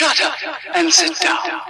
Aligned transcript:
Shut 0.00 0.18
up 0.24 0.32
and 0.74 0.90
sit 0.90 1.12
down. 1.20 1.60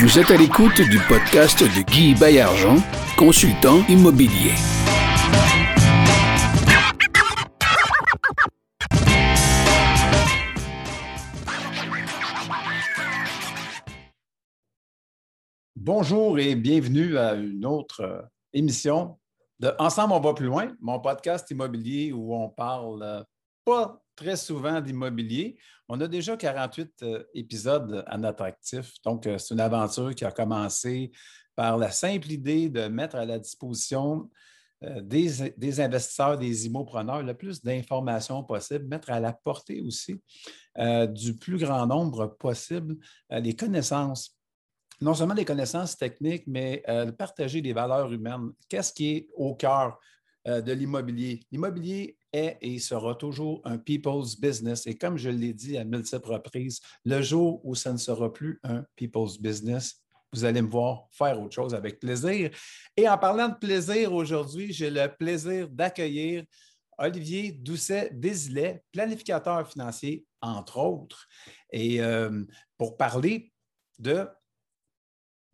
Vous 0.00 0.16
êtes 0.16 0.30
à 0.30 0.36
l'écoute 0.36 0.80
du 0.80 1.00
podcast 1.08 1.60
de 1.60 1.82
Guy 1.82 2.14
Bayargent, 2.14 2.76
consultant 3.16 3.84
immobilier. 3.88 4.52
Bonjour 15.74 16.38
et 16.38 16.54
bienvenue 16.54 17.18
à 17.18 17.34
une 17.34 17.66
autre 17.66 18.02
euh, 18.02 18.22
émission 18.52 19.18
de 19.58 19.72
Ensemble, 19.80 20.12
on 20.12 20.20
va 20.20 20.32
plus 20.32 20.46
loin, 20.46 20.76
mon 20.80 21.00
podcast 21.00 21.50
immobilier 21.50 22.12
où 22.12 22.32
on 22.36 22.48
parle 22.50 23.02
euh, 23.02 23.24
pas 23.64 24.00
très 24.18 24.36
souvent 24.36 24.80
d'immobilier. 24.80 25.56
On 25.88 26.00
a 26.00 26.08
déjà 26.08 26.36
48 26.36 27.02
euh, 27.02 27.24
épisodes 27.34 28.04
à 28.06 28.18
notre. 28.18 28.50
Donc, 29.04 29.26
euh, 29.26 29.38
c'est 29.38 29.54
une 29.54 29.60
aventure 29.60 30.12
qui 30.14 30.24
a 30.24 30.32
commencé 30.32 31.12
par 31.54 31.78
la 31.78 31.92
simple 31.92 32.30
idée 32.32 32.68
de 32.68 32.88
mettre 32.88 33.14
à 33.14 33.24
la 33.24 33.38
disposition 33.38 34.28
euh, 34.82 35.00
des, 35.00 35.80
investisseurs, 35.80 36.36
des 36.36 36.66
immopreneurs, 36.66 37.22
le 37.22 37.34
plus 37.34 37.62
d'informations 37.62 38.42
possible, 38.42 38.86
mettre 38.86 39.10
à 39.10 39.20
la 39.20 39.32
portée 39.32 39.80
aussi 39.80 40.20
du 41.08 41.36
plus 41.36 41.58
grand 41.58 41.88
nombre 41.88 42.36
possible 42.38 42.96
les 43.30 43.56
connaissances 43.56 44.36
non 45.00 45.12
seulement 45.12 45.34
les 45.34 45.44
connaissances 45.44 45.96
techniques, 45.96 46.44
mais 46.46 46.84
partager 47.18 47.60
des 47.60 47.72
valeurs 47.72 48.12
humaines. 48.12 48.50
Qu'est-ce 48.68 48.92
qui 48.92 49.10
est 49.10 49.28
au 49.34 49.56
cœur 49.56 49.98
de 50.46 50.72
l'immobilier? 50.72 51.40
L'immobilier 51.50 52.16
est 52.32 52.58
et 52.60 52.78
sera 52.78 53.14
toujours 53.14 53.60
un 53.64 53.78
people's 53.78 54.38
business. 54.38 54.86
Et 54.86 54.96
comme 54.96 55.16
je 55.16 55.30
l'ai 55.30 55.52
dit 55.52 55.76
à 55.76 55.84
multiples 55.84 56.28
reprises, 56.28 56.80
le 57.04 57.22
jour 57.22 57.60
où 57.64 57.74
ça 57.74 57.92
ne 57.92 57.98
sera 57.98 58.32
plus 58.32 58.60
un 58.62 58.84
people's 58.96 59.38
business, 59.38 60.02
vous 60.32 60.44
allez 60.44 60.62
me 60.62 60.68
voir 60.68 61.06
faire 61.10 61.40
autre 61.40 61.54
chose 61.54 61.74
avec 61.74 62.00
plaisir. 62.00 62.50
Et 62.96 63.08
en 63.08 63.18
parlant 63.18 63.48
de 63.48 63.54
plaisir 63.54 64.12
aujourd'hui, 64.12 64.72
j'ai 64.72 64.90
le 64.90 65.08
plaisir 65.08 65.68
d'accueillir 65.68 66.44
Olivier 66.98 67.52
Doucet-Désilet, 67.52 68.82
planificateur 68.92 69.66
financier, 69.70 70.26
entre 70.42 70.78
autres, 70.78 71.26
et 71.72 72.02
euh, 72.02 72.44
pour 72.76 72.96
parler 72.96 73.52
de 73.98 74.26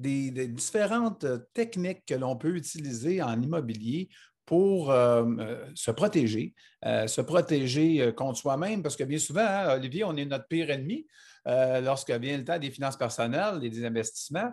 des, 0.00 0.48
différentes 0.48 1.26
techniques 1.52 2.04
que 2.06 2.14
l'on 2.14 2.36
peut 2.36 2.56
utiliser 2.56 3.22
en 3.22 3.40
immobilier 3.40 4.08
pour 4.46 4.90
euh, 4.90 5.24
euh, 5.38 5.70
se 5.74 5.90
protéger, 5.90 6.54
euh, 6.84 7.06
se 7.06 7.20
protéger 7.20 8.12
contre 8.14 8.38
soi-même, 8.38 8.82
parce 8.82 8.96
que 8.96 9.04
bien 9.04 9.18
souvent, 9.18 9.46
hein, 9.46 9.74
Olivier, 9.74 10.04
on 10.04 10.16
est 10.16 10.24
notre 10.24 10.46
pire 10.46 10.70
ennemi 10.70 11.06
lorsque 11.46 12.10
vient 12.10 12.38
le 12.38 12.44
temps 12.44 12.58
des 12.58 12.70
finances 12.70 12.96
personnelles 12.96 13.62
et 13.62 13.68
des 13.68 13.84
investissements. 13.84 14.50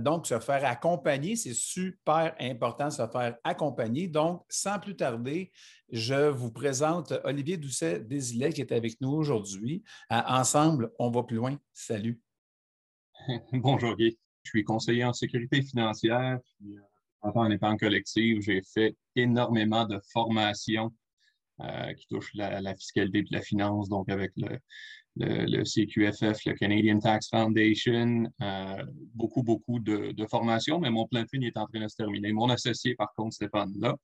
donc, 0.00 0.26
se 0.26 0.40
faire 0.40 0.64
accompagner, 0.64 1.36
c'est 1.36 1.54
super 1.54 2.34
important 2.40 2.90
se 2.90 3.06
faire 3.06 3.36
accompagner. 3.44 4.08
Donc, 4.08 4.42
sans 4.48 4.80
plus 4.80 4.96
tarder, 4.96 5.52
je 5.88 6.28
vous 6.28 6.50
présente 6.50 7.12
Olivier 7.22 7.58
Doucet-Désilet 7.58 8.52
qui 8.52 8.60
est 8.60 8.72
avec 8.72 9.00
nous 9.00 9.12
aujourd'hui. 9.12 9.84
ensemble, 10.10 10.90
on 10.98 11.12
va 11.12 11.22
plus 11.22 11.36
loin. 11.36 11.56
Salut. 11.72 12.20
Bonjour 13.52 13.94
Guy. 13.94 14.18
Je 14.42 14.50
suis 14.50 14.64
conseiller 14.64 15.04
en 15.04 15.12
sécurité 15.12 15.62
financière 15.62 16.40
en 17.22 17.76
collective, 17.76 18.40
j'ai 18.40 18.62
fait 18.62 18.96
énormément 19.14 19.84
de 19.86 20.00
formations 20.12 20.92
euh, 21.62 21.94
qui 21.94 22.06
touchent 22.08 22.34
la, 22.34 22.74
fiscalité 22.74 23.20
et 23.20 23.26
la 23.30 23.40
finance, 23.40 23.88
donc 23.88 24.10
avec 24.10 24.30
le, 24.36 25.64
CQFF, 25.64 26.44
le 26.44 26.52
Canadian 26.52 26.98
Tax 26.98 27.30
Foundation, 27.30 28.30
euh, 28.42 28.84
beaucoup, 29.14 29.42
beaucoup 29.42 29.78
de, 29.80 30.26
formations, 30.30 30.78
mais 30.78 30.90
mon 30.90 31.06
plein 31.06 31.22
de 31.22 31.44
est 31.46 31.56
en 31.56 31.66
train 31.66 31.80
de 31.80 31.88
se 31.88 31.96
terminer. 31.96 32.30
Mon 32.32 32.50
associé, 32.50 32.94
par 32.94 33.10
contre, 33.14 33.34
Stéphane, 33.34 33.72
là. 33.78 33.96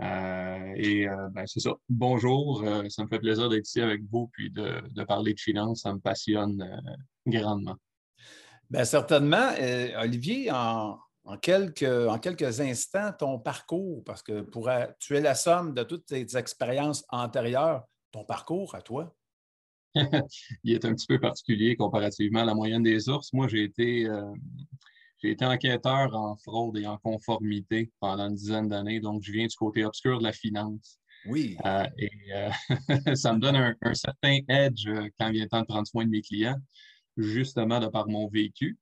Euh, 0.00 0.74
et 0.76 1.06
ben, 1.32 1.44
c'est 1.46 1.58
ça. 1.58 1.74
Bonjour, 1.88 2.64
ça 2.88 3.02
me 3.02 3.08
fait 3.08 3.18
plaisir 3.18 3.48
d'être 3.48 3.66
ici 3.66 3.80
avec 3.80 4.02
vous 4.08 4.28
puis 4.32 4.50
de, 4.50 4.82
de 4.88 5.04
parler 5.04 5.34
de 5.34 5.40
finance. 5.40 5.80
Ça 5.80 5.92
me 5.92 5.98
passionne 5.98 6.62
grandement. 7.26 7.74
Bien, 8.70 8.84
certainement. 8.84 9.50
Olivier, 9.98 10.52
en, 10.52 10.98
en 11.26 11.36
quelques, 11.36 11.82
en 11.82 12.18
quelques 12.18 12.60
instants 12.60 13.12
ton 13.18 13.38
parcours, 13.38 14.02
parce 14.04 14.22
que 14.22 14.42
pour, 14.42 14.70
tu 15.00 15.16
es 15.16 15.20
la 15.20 15.34
somme 15.34 15.74
de 15.74 15.82
toutes 15.82 16.06
tes 16.06 16.36
expériences 16.36 17.04
antérieures, 17.08 17.84
ton 18.12 18.24
parcours 18.24 18.74
à 18.74 18.80
toi? 18.80 19.14
Il 20.64 20.72
est 20.72 20.84
un 20.84 20.94
petit 20.94 21.06
peu 21.06 21.18
particulier 21.18 21.76
comparativement 21.76 22.40
à 22.40 22.44
la 22.44 22.54
moyenne 22.54 22.82
des 22.82 23.08
ours. 23.08 23.32
Moi, 23.32 23.48
j'ai 23.48 23.64
été, 23.64 24.06
euh, 24.06 24.32
j'ai 25.18 25.32
été 25.32 25.44
enquêteur 25.44 26.14
en 26.14 26.36
fraude 26.36 26.78
et 26.78 26.86
en 26.86 26.98
conformité 26.98 27.90
pendant 27.98 28.28
une 28.28 28.34
dizaine 28.34 28.68
d'années, 28.68 29.00
donc 29.00 29.22
je 29.22 29.32
viens 29.32 29.46
du 29.46 29.56
côté 29.56 29.84
obscur 29.84 30.18
de 30.18 30.24
la 30.24 30.32
finance. 30.32 31.00
Oui. 31.26 31.56
Euh, 31.64 31.86
et 31.98 32.10
euh, 32.34 32.50
ça 33.16 33.32
me 33.32 33.40
donne 33.40 33.56
un, 33.56 33.74
un, 33.82 33.94
certain 33.94 34.38
edge 34.48 34.88
quand 35.18 35.28
il 35.28 35.32
vient 35.32 35.42
le 35.44 35.48
temps 35.48 35.62
de 35.62 35.66
prendre 35.66 35.88
soin 35.88 36.04
de 36.04 36.10
mes 36.10 36.22
clients, 36.22 36.60
justement 37.16 37.80
de 37.80 37.88
par 37.88 38.06
mon 38.08 38.28
vécu. 38.28 38.78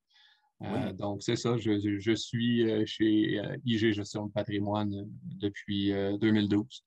Euh, 0.62 0.92
donc, 0.92 1.22
c'est 1.22 1.36
ça. 1.36 1.56
Je, 1.58 2.14
suis 2.14 2.70
euh, 2.70 2.84
chez 2.86 3.38
euh, 3.38 3.56
IG 3.64 3.92
Gestion 3.92 4.26
de 4.26 4.32
patrimoine 4.32 5.08
depuis 5.24 5.92
2012. 6.20 6.84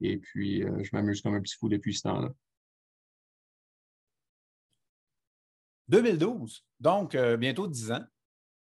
Et 0.00 0.18
puis, 0.18 0.62
je 0.62 0.90
m'amuse 0.92 1.20
comme 1.22 1.34
un 1.34 1.40
petit 1.40 1.56
fou 1.56 1.68
depuis 1.68 1.94
ce 1.94 2.02
temps-là. 2.02 2.30
2012, 5.88 6.64
donc 6.78 7.16
bientôt 7.16 7.66
10 7.66 7.92
ans. 7.92 8.04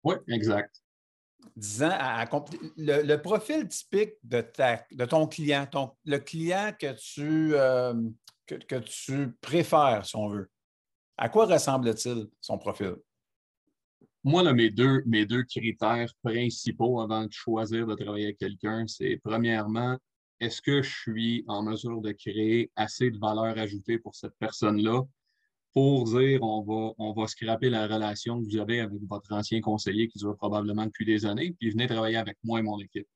Oui, 0.04 0.16
exact. 0.30 0.82
10 1.58 1.84
ans 1.84 1.90
à, 1.92 2.26
le, 2.78 3.16
profil 3.18 3.68
typique 3.68 4.14
de, 4.24 4.42
ta, 4.42 4.86
de 4.92 5.06
ton 5.06 5.28
client, 5.28 5.68
le 6.06 6.20
client 6.20 6.72
que 6.80 6.94
tu, 6.94 7.52
que 8.48 8.76
tu 8.80 9.34
préfères, 9.42 10.06
si 10.06 10.16
on 10.16 10.30
veut, 10.30 10.50
à 11.18 11.28
quoi 11.28 11.48
ressemble-t-il 11.48 12.28
son 12.40 12.58
profil? 12.58 12.96
Moi, 14.28 14.52
mes, 14.54 14.72
deux, 14.72 15.04
mes 15.06 15.28
deux 15.28 15.44
critères 15.44 16.12
principaux 16.24 17.00
avant 17.00 17.26
de 17.26 17.32
choisir 17.32 17.86
de 17.86 17.94
travailler 17.94 18.26
avec 18.26 18.40
quelqu'un, 18.40 18.88
c'est 18.88 19.22
premièrement, 19.24 20.00
est-ce 20.40 20.64
que 20.64 20.82
je 20.82 20.90
suis 20.90 21.46
en 21.48 21.62
mesure 21.62 22.02
de 22.02 22.12
créer 22.12 22.72
assez 22.76 23.12
de 23.12 23.20
valeur 23.20 23.56
ajoutée 23.60 24.00
pour 24.00 24.16
cette 24.16 24.34
personne-là 24.40 25.04
pour 25.74 26.06
dire 26.06 26.42
on 26.42 26.64
va, 26.64 26.94
on 26.98 27.14
va 27.14 27.28
scraper 27.28 27.70
la 27.70 27.86
relation 27.86 28.42
que 28.42 28.46
vous 28.50 28.58
avez 28.58 28.80
avec 28.80 29.00
votre 29.08 29.32
ancien 29.32 29.62
conseiller 29.62 30.08
qui 30.08 30.18
dure 30.18 30.36
probablement 30.36 30.88
depuis 30.88 31.06
des 31.06 31.28
années, 31.28 31.56
puis 31.60 31.70
venez 31.70 31.86
travailler 31.86 32.18
avec 32.18 32.40
moi 32.44 32.58
et 32.58 32.64
mon 32.64 32.80
équipe? 32.80 33.08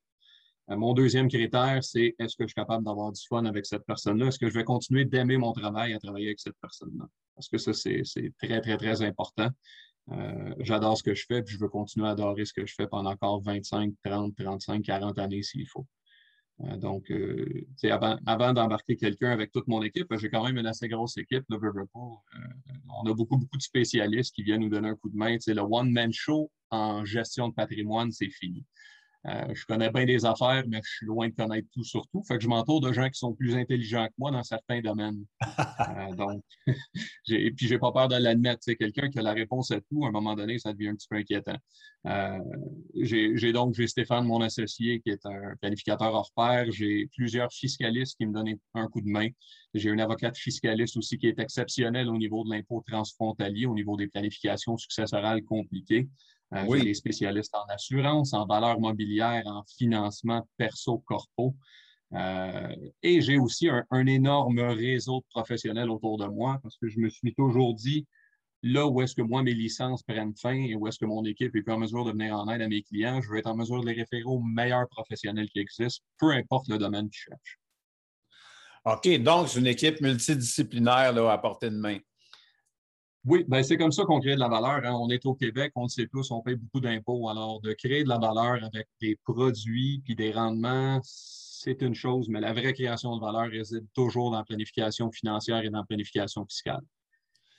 Euh, 0.69 0.75
mon 0.75 0.93
deuxième 0.93 1.27
critère, 1.27 1.83
c'est 1.83 2.15
est-ce 2.19 2.35
que 2.35 2.43
je 2.43 2.49
suis 2.49 2.53
capable 2.53 2.85
d'avoir 2.85 3.11
du 3.11 3.21
fun 3.27 3.45
avec 3.45 3.65
cette 3.65 3.83
personne-là? 3.87 4.27
Est-ce 4.27 4.37
que 4.37 4.47
je 4.47 4.53
vais 4.53 4.63
continuer 4.63 5.05
d'aimer 5.05 5.37
mon 5.37 5.53
travail 5.53 5.93
à 5.93 5.99
travailler 5.99 6.27
avec 6.27 6.39
cette 6.39 6.57
personne-là? 6.61 7.07
Parce 7.33 7.47
que 7.47 7.57
ça, 7.57 7.73
c'est 7.73 8.03
très, 8.37 8.61
très, 8.61 8.77
très 8.77 9.01
important. 9.01 9.49
Euh, 10.11 10.55
j'adore 10.59 10.97
ce 10.97 11.03
que 11.03 11.13
je 11.13 11.25
fais, 11.27 11.43
puis 11.43 11.55
je 11.55 11.59
veux 11.59 11.69
continuer 11.69 12.07
à 12.07 12.11
adorer 12.11 12.45
ce 12.45 12.53
que 12.53 12.65
je 12.65 12.73
fais 12.73 12.87
pendant 12.87 13.11
encore 13.11 13.41
25, 13.41 13.93
30, 14.03 14.35
35, 14.35 14.81
40 14.81 15.19
années 15.19 15.43
s'il 15.43 15.67
faut. 15.67 15.85
Euh, 16.61 16.77
donc, 16.77 17.09
euh, 17.11 17.67
avant, 17.83 18.17
avant 18.25 18.53
d'embarquer 18.53 18.97
quelqu'un 18.97 19.31
avec 19.31 19.51
toute 19.51 19.67
mon 19.67 19.81
équipe, 19.81 20.07
j'ai 20.17 20.29
quand 20.29 20.43
même 20.43 20.57
une 20.57 20.65
assez 20.65 20.87
grosse 20.87 21.17
équipe, 21.17 21.45
le 21.49 21.59
on 23.01 23.09
a 23.09 23.13
beaucoup, 23.13 23.37
beaucoup 23.37 23.57
de 23.57 23.61
spécialistes 23.61 24.33
qui 24.33 24.43
viennent 24.43 24.61
nous 24.61 24.69
donner 24.69 24.89
un 24.89 24.95
coup 24.95 25.09
de 25.09 25.15
main. 25.15 25.37
le 25.45 25.61
one-man 25.61 26.11
show 26.11 26.51
en 26.71 27.05
gestion 27.05 27.49
de 27.49 27.53
patrimoine, 27.53 28.11
c'est 28.11 28.29
fini. 28.29 28.65
Euh, 29.27 29.53
je 29.53 29.65
connais 29.65 29.89
bien 29.89 30.05
des 30.05 30.25
affaires, 30.25 30.63
mais 30.67 30.79
je 30.83 30.89
suis 30.89 31.05
loin 31.05 31.27
de 31.27 31.33
connaître 31.33 31.67
tout 31.73 31.83
sur 31.83 32.07
tout. 32.07 32.23
Fait 32.23 32.37
que 32.37 32.43
je 32.43 32.47
m'entoure 32.47 32.79
de 32.79 32.93
gens 32.93 33.09
qui 33.09 33.19
sont 33.19 33.33
plus 33.33 33.55
intelligents 33.55 34.07
que 34.07 34.13
moi 34.17 34.31
dans 34.31 34.43
certains 34.43 34.79
domaines. 34.79 35.25
euh, 35.43 36.15
donc, 36.15 36.41
et 37.27 37.51
puis, 37.51 37.67
j'ai 37.67 37.77
pas 37.79 37.91
peur 37.91 38.07
de 38.07 38.15
l'admettre. 38.15 38.59
C'est 38.61 38.77
quelqu'un 38.77 39.09
qui 39.09 39.19
a 39.19 39.21
la 39.21 39.33
réponse 39.33 39.71
à 39.71 39.81
tout. 39.81 40.05
À 40.05 40.07
un 40.07 40.11
moment 40.11 40.35
donné, 40.35 40.57
ça 40.57 40.71
devient 40.71 40.89
un 40.89 40.95
petit 40.95 41.07
peu 41.09 41.17
inquiétant. 41.17 41.57
Euh, 42.05 42.39
j'ai 42.95 43.51
donc 43.51 43.75
j'ai 43.75 43.87
Stéphane, 43.87 44.25
mon 44.25 44.41
associé, 44.41 45.01
qui 45.01 45.09
est 45.09 45.25
un 45.25 45.55
planificateur 45.59 46.13
hors 46.13 46.31
pair. 46.33 46.71
J'ai 46.71 47.09
plusieurs 47.17 47.51
fiscalistes 47.51 48.15
qui 48.17 48.25
me 48.25 48.33
donnent 48.33 48.57
un 48.73 48.87
coup 48.87 49.01
de 49.01 49.09
main. 49.09 49.27
J'ai 49.73 49.89
un 49.91 49.99
avocat 49.99 50.31
fiscaliste 50.33 50.95
aussi 50.95 51.17
qui 51.17 51.27
est 51.27 51.39
exceptionnel 51.39 52.07
au 52.07 52.17
niveau 52.17 52.45
de 52.45 52.51
l'impôt 52.51 52.83
transfrontalier, 52.87 53.65
au 53.65 53.75
niveau 53.75 53.97
des 53.97 54.07
planifications 54.07 54.77
successorales 54.77 55.43
compliquées. 55.43 56.07
Euh, 56.53 56.63
oui. 56.67 56.79
J'ai 56.79 56.85
des 56.85 56.93
spécialistes 56.93 57.55
en 57.55 57.65
assurance, 57.73 58.33
en 58.33 58.45
valeur 58.45 58.79
mobilière, 58.79 59.43
en 59.45 59.63
financement 59.77 60.47
perso-corpo. 60.57 61.55
Euh, 62.13 62.75
et 63.03 63.21
j'ai 63.21 63.37
aussi 63.37 63.69
un, 63.69 64.07
énorme 64.07 64.59
réseau 64.59 65.19
de 65.19 65.25
professionnels 65.29 65.91
autour 65.91 66.17
de 66.17 66.25
moi 66.25 66.59
parce 66.63 66.75
que 66.77 66.87
je 66.87 66.99
me 66.99 67.09
suis 67.09 67.35
toujours 67.35 67.75
dit, 67.75 68.07
là 68.63 68.87
où 68.87 69.01
est-ce 69.01 69.13
que 69.13 69.21
moi, 69.21 69.43
mes 69.43 69.53
licences 69.53 70.01
prennent 70.01 70.35
fin 70.35 70.55
et 70.55 70.75
où 70.75 70.87
est-ce 70.87 70.97
que 70.97 71.05
mon 71.05 71.23
équipe 71.23 71.55
est 71.55 71.61
plus 71.61 71.73
en 71.73 71.77
mesure 71.77 72.05
de 72.05 72.11
venir 72.11 72.35
en 72.35 72.49
aide 72.49 72.63
à 72.63 72.67
mes 72.67 72.81
clients, 72.81 73.21
je 73.21 73.31
vais 73.31 73.39
être 73.39 73.47
en 73.47 73.55
mesure 73.55 73.81
de 73.81 73.87
les 73.87 73.93
référer 73.93 74.23
aux 74.23 74.39
meilleurs 74.39 74.87
professionnels 74.89 75.49
qui 75.49 75.59
existent, 75.59 76.03
peu 76.17 76.31
importe 76.31 76.67
le 76.67 76.79
domaine 76.79 77.09
qu'ils 77.09 77.29
cherchent. 77.29 77.59
OK, 78.85 79.21
donc 79.21 79.49
c'est 79.49 79.59
une 79.59 79.67
équipe 79.67 80.01
multidisciplinaire 80.01 81.13
là, 81.13 81.31
à 81.31 81.37
portée 81.37 81.69
de 81.69 81.75
main. 81.75 81.99
Oui, 83.29 83.45
ben 83.47 83.61
c'est 83.61 83.77
comme 83.77 83.91
ça 83.91 84.05
qu'on 84.05 84.19
crée 84.19 84.33
de 84.33 84.39
la 84.39 84.47
valeur. 84.47 84.83
Hein. 84.83 84.97
On 84.99 85.07
est 85.11 85.23
au 85.27 85.35
Québec, 85.35 85.71
on 85.75 85.83
le 85.83 85.89
sait 85.89 86.07
tous, 86.07 86.31
on 86.31 86.41
paye 86.41 86.55
beaucoup 86.55 86.79
d'impôts. 86.79 87.29
Alors, 87.29 87.61
de 87.61 87.73
créer 87.73 88.03
de 88.03 88.09
la 88.09 88.17
valeur 88.17 88.63
avec 88.63 88.87
des 88.99 89.15
produits 89.23 90.01
puis 90.03 90.15
des 90.15 90.31
rendements, 90.31 90.99
c'est 91.03 91.83
une 91.83 91.93
chose, 91.93 92.27
mais 92.27 92.39
la 92.39 92.53
vraie 92.53 92.73
création 92.73 93.15
de 93.15 93.21
valeur 93.21 93.51
réside 93.51 93.85
toujours 93.93 94.31
dans 94.31 94.39
la 94.39 94.43
planification 94.43 95.11
financière 95.11 95.63
et 95.63 95.69
dans 95.69 95.77
la 95.77 95.85
planification 95.85 96.43
fiscale. 96.43 96.81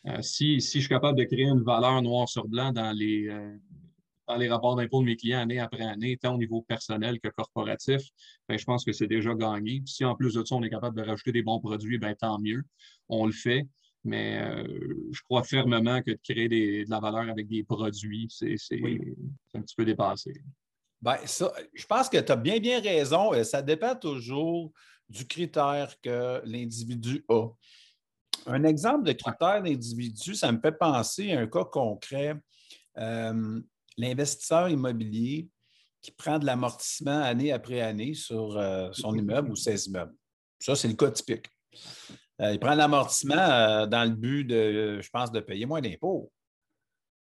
Euh, 0.09 0.21
si, 0.23 0.61
si, 0.61 0.79
je 0.79 0.87
suis 0.87 0.89
capable 0.89 1.17
de 1.17 1.23
créer 1.23 1.45
une 1.45 1.63
valeur 1.63 2.03
noir 2.03 2.29
sur 2.29 2.49
blanc 2.49 2.73
dans 2.73 2.91
les, 2.91 3.29
euh, 3.29 3.57
dans 4.27 4.37
les 4.39 4.49
rapports 4.49 4.75
d'impôts 4.75 5.03
de 5.03 5.07
mes 5.07 5.17
clients 5.17 5.43
année 5.43 5.61
après 5.61 5.85
année, 5.85 6.17
tant 6.17 6.35
au 6.35 6.39
niveau 6.39 6.63
personnel 6.63 7.21
que 7.21 7.29
corporatif, 7.29 8.03
ben, 8.49 8.59
je 8.59 8.65
pense 8.65 8.85
que 8.85 8.93
c'est 8.93 9.07
déjà 9.07 9.35
gagné. 9.35 9.85
si 9.87 10.05
en 10.05 10.17
plus 10.17 10.35
de 10.35 10.45
ça, 10.45 10.57
on 10.57 10.65
est 10.65 10.71
capable 10.71 10.97
de 10.97 11.07
rajouter 11.07 11.31
des 11.31 11.45
bons 11.45 11.61
produits, 11.61 11.99
ben, 11.99 12.17
tant 12.17 12.41
mieux. 12.41 12.65
On 13.09 13.27
le 13.27 13.33
fait. 13.33 13.69
Mais 14.03 14.41
euh, 14.43 14.65
je 15.13 15.21
crois 15.23 15.43
fermement 15.45 16.01
que 16.03 16.13
de 16.13 16.19
créer 16.23 16.49
de 16.49 16.91
la 16.91 17.01
valeur 17.01 17.29
avec 17.29 17.49
des 17.49 17.63
produits, 17.65 18.29
c'est 18.31 18.57
un 19.55 19.61
petit 19.61 19.75
peu 19.77 19.85
dépassé. 19.85 20.33
Bien, 21.03 21.19
ça, 21.27 21.53
je 21.75 21.87
pense 21.87 22.09
que 22.09 22.19
tu 22.19 22.33
as 22.33 22.37
bien, 22.37 22.59
bien 22.59 22.81
raison. 22.81 23.33
Ça 23.45 23.63
dépend 23.63 23.95
toujours 23.95 24.73
du 25.09 25.27
critère 25.27 25.95
que 26.01 26.41
l'individu 26.45 27.25
a. 27.29 27.49
Un 28.47 28.65
exemple 28.65 29.05
de 29.05 29.13
critère 29.13 29.63
d'individu, 29.63 30.35
ça 30.35 30.51
me 30.51 30.61
fait 30.61 30.73
penser 30.73 31.33
à 31.33 31.41
un 31.41 31.47
cas 31.47 31.65
concret. 31.65 32.35
Euh, 32.99 33.61
l'investisseur 33.97 34.69
immobilier 34.69 35.49
qui 36.03 36.11
prend 36.11 36.39
de 36.39 36.47
l'amortissement 36.47 37.23
année 37.23 37.53
après 37.53 37.81
année 37.81 38.15
sur 38.15 38.57
euh, 38.57 38.89
son 38.93 39.15
immeuble 39.15 39.51
ou 39.51 39.57
ses 39.57 39.87
immeubles. 39.87 40.15
Ça, 40.59 40.75
c'est 40.75 40.89
le 40.89 40.95
cas 40.95 41.11
typique. 41.11 41.47
Euh, 42.41 42.53
il 42.53 42.59
prend 42.59 42.75
l'amortissement 42.75 43.35
euh, 43.37 43.87
dans 43.87 44.05
le 44.05 44.15
but 44.15 44.45
de, 44.45 45.01
je 45.01 45.11
pense, 45.11 45.31
de 45.31 45.41
payer 45.41 45.67
moins 45.67 45.81
d'impôts. 45.81 46.33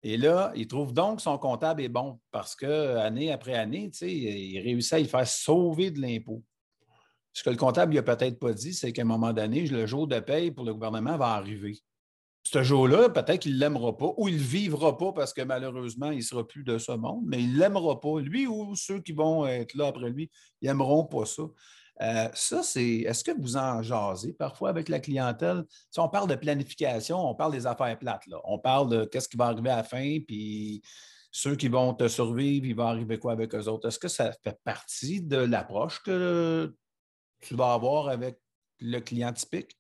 Et 0.03 0.17
là, 0.17 0.53
il 0.55 0.67
trouve 0.67 0.93
donc 0.93 1.17
que 1.17 1.23
son 1.23 1.39
comptable 1.39 1.83
est 1.83 1.89
bon 1.89 2.21
parce 2.31 2.55
qu'année 2.55 3.33
après 3.33 3.55
année, 3.55 3.91
il 4.03 4.61
réussit 4.61 4.93
à 4.93 4.99
y 5.01 5.07
faire 5.07 5.27
sauver 5.27 5.91
de 5.91 6.01
l'impôt. 6.01 6.43
Ce 7.33 7.43
que 7.43 7.51
le 7.51 7.57
comptable 7.57 7.95
n'a 7.95 8.03
peut-être 8.03 8.39
pas 8.39 8.53
dit, 8.53 8.75
c'est 8.75 8.93
qu'à 8.93 9.03
un 9.03 9.07
moment 9.07 9.33
donné, 9.33 9.67
le 9.67 9.87
jour 9.87 10.07
de 10.07 10.21
paye 10.21 10.51
pour 10.51 10.65
le 10.65 10.75
gouvernement 10.75 11.17
va 11.17 11.31
arriver. 11.31 11.79
Ce 12.45 12.63
jour-là, 12.63 13.09
peut-être 13.09 13.41
qu'il 13.41 13.55
ne 13.55 13.61
l'aimera 13.61 13.97
pas 13.97 14.13
ou 14.19 14.29
il 14.29 14.35
ne 14.35 14.41
vivra 14.41 14.97
pas 14.99 15.13
parce 15.13 15.33
que 15.33 15.41
malheureusement, 15.41 16.11
il 16.11 16.19
ne 16.19 16.23
sera 16.23 16.47
plus 16.47 16.63
de 16.63 16.77
ce 16.77 16.93
monde, 16.93 17.25
mais 17.27 17.43
il 17.43 17.55
ne 17.55 17.59
l'aimera 17.59 17.99
pas. 17.99 18.21
Lui 18.21 18.47
ou 18.47 18.77
ceux 18.77 19.01
qui 19.01 19.13
vont 19.13 19.47
être 19.47 19.75
là 19.75 19.87
après 19.87 20.11
lui, 20.11 20.31
ils 20.61 20.69
n'aimeront 20.69 21.07
pas 21.07 21.25
ça. 21.25 21.45
Euh, 22.01 22.29
ça, 22.35 22.63
c'est. 22.63 23.01
Est-ce 23.01 23.23
que 23.23 23.31
vous 23.31 23.57
en 23.57 23.83
jasez 23.83 24.33
parfois 24.33 24.71
avec 24.71 24.89
la 24.89 25.01
clientèle? 25.01 25.65
Si 25.91 26.01
on 26.01 26.09
parle 26.09 26.29
de 26.29 26.35
planification, 26.35 27.19
on 27.19 27.35
parle 27.35 27.53
des 27.53 27.67
affaires 27.67 27.99
plates. 27.99 28.27
Là. 28.27 28.41
On 28.45 28.59
parle 28.59 28.89
de 28.91 29.05
qu'est-ce 29.05 29.29
qui 29.29 29.37
va 29.37 29.47
arriver 29.47 29.71
à 29.71 29.77
la 29.77 29.85
fin, 29.85 30.19
puis 30.27 30.83
ceux 31.31 31.57
qui 31.57 31.69
vont 31.69 31.95
te 31.95 32.07
survivre, 32.09 32.67
il 32.67 32.75
va 32.75 32.89
arriver 32.89 33.19
quoi 33.19 33.33
avec 33.33 33.55
eux 33.55 33.69
autres? 33.69 33.89
Est-ce 33.89 33.99
que 33.99 34.09
ça 34.09 34.33
fait 34.43 34.59
partie 34.65 35.21
de 35.21 35.37
l'approche 35.37 36.03
que 36.03 36.75
tu 37.41 37.55
vas 37.55 37.75
avoir 37.75 38.09
avec 38.09 38.39
le 38.81 39.01
client 39.01 39.33
typique? 39.33 39.77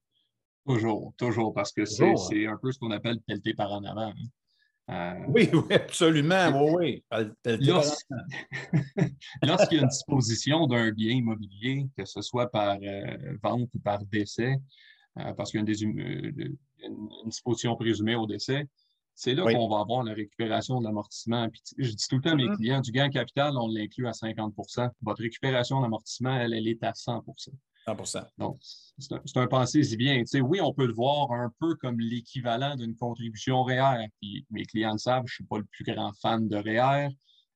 Toujours, 0.67 1.13
toujours, 1.17 1.53
parce 1.53 1.73
que 1.73 1.83
hein? 1.83 2.17
c'est 2.17 2.47
un 2.47 2.57
peu 2.57 2.73
ce 2.73 2.79
qu'on 2.79 2.91
appelle 2.91 3.21
pelleter 3.27 3.55
par 3.55 3.73
en 3.73 3.85
avant. 3.85 4.09
Hein. 4.09 4.29
Euh, 4.91 5.15
oui, 5.29 5.49
oui, 5.53 5.75
absolument. 5.75 6.75
Oui, 6.75 7.03
Lorsqu'il 9.43 9.79
y 9.79 9.81
a 9.81 9.83
une 9.83 9.89
disposition 9.89 10.67
d'un 10.67 10.91
bien 10.93 11.15
immobilier, 11.15 11.87
que 11.97 12.05
ce 12.05 12.21
soit 12.21 12.51
par 12.51 12.77
euh, 12.83 13.17
vente 13.43 13.71
ou 13.75 13.79
par 13.79 14.05
décès, 14.05 14.57
euh, 15.19 15.33
parce 15.35 15.51
qu'il 15.51 15.61
y 15.61 15.63
a 15.63 15.67
une, 15.67 16.57
disposition 17.25 17.75
présumée 17.77 18.15
au 18.15 18.27
décès, 18.27 18.69
c'est 19.15 19.33
là 19.33 19.45
qu'on 19.51 19.69
va 19.69 19.81
avoir 19.81 20.03
la 20.03 20.13
récupération 20.13 20.81
de 20.81 20.85
l'amortissement. 20.85 21.49
Je 21.79 21.91
dis 21.91 22.07
tout 22.09 22.17
le 22.17 22.23
temps 22.23 22.33
à 22.33 22.35
mes 22.35 22.45
mm-hmm. 22.45 22.57
clients, 22.57 22.81
du 22.81 22.93
gain 22.93 23.09
capital, 23.09 23.57
on 23.57 23.69
l'inclut 23.69 24.07
à 24.07 24.11
50% 24.11 24.91
Votre 25.03 25.23
récupération 25.23 25.81
d'amortissement, 25.81 26.37
elle, 26.37 26.53
elle 26.53 26.69
est 26.69 26.83
à 26.83 26.93
100 26.93 27.25
100% 27.87 28.25
Donc, 28.39 28.59
c'est 28.99 29.37
un, 29.37 29.47
pensée 29.47 29.83
si 29.83 29.97
bien. 29.97 30.23
oui, 30.43 30.61
on 30.61 30.73
peut 30.73 30.87
le 30.87 30.95
voir 30.95 31.33
un 31.33 31.53
peu 31.61 31.75
comme 31.77 31.99
l'équivalent 32.01 32.77
d'une 32.77 32.97
contribution 32.97 33.63
REER. 33.63 34.09
Puis 34.21 34.47
mes 34.51 34.65
clients 34.65 34.93
le 34.93 34.99
savent, 34.99 35.25
je 35.27 35.33
ne 35.33 35.35
suis 35.35 35.45
pas 35.45 35.59
le 35.59 35.65
plus 35.65 35.85
grand 35.85 36.13
fan 36.21 36.49
de 36.49 36.57
REER. 36.57 37.09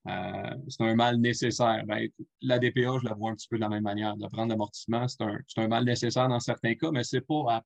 Euh, 0.08 0.54
c'est 0.68 0.84
un 0.84 0.94
mal 0.94 1.16
nécessaire. 1.18 1.84
Ben, 1.86 2.08
la 2.40 2.58
DPA, 2.58 2.98
je 3.00 3.08
la 3.08 3.14
vois 3.14 3.30
un 3.30 3.34
petit 3.34 3.48
peu 3.48 3.56
de 3.56 3.62
la 3.62 3.68
même 3.68 3.82
manière. 3.82 4.16
De 4.16 4.26
prendre 4.26 4.50
l'amortissement, 4.50 5.06
c'est 5.08 5.22
un, 5.58 5.68
mal 5.68 5.84
nécessaire 5.84 6.28
dans 6.28 6.40
certains 6.40 6.74
cas, 6.74 6.90
mais 6.90 7.04
ce 7.04 7.16
n'est 7.16 7.22
pas, 7.22 7.62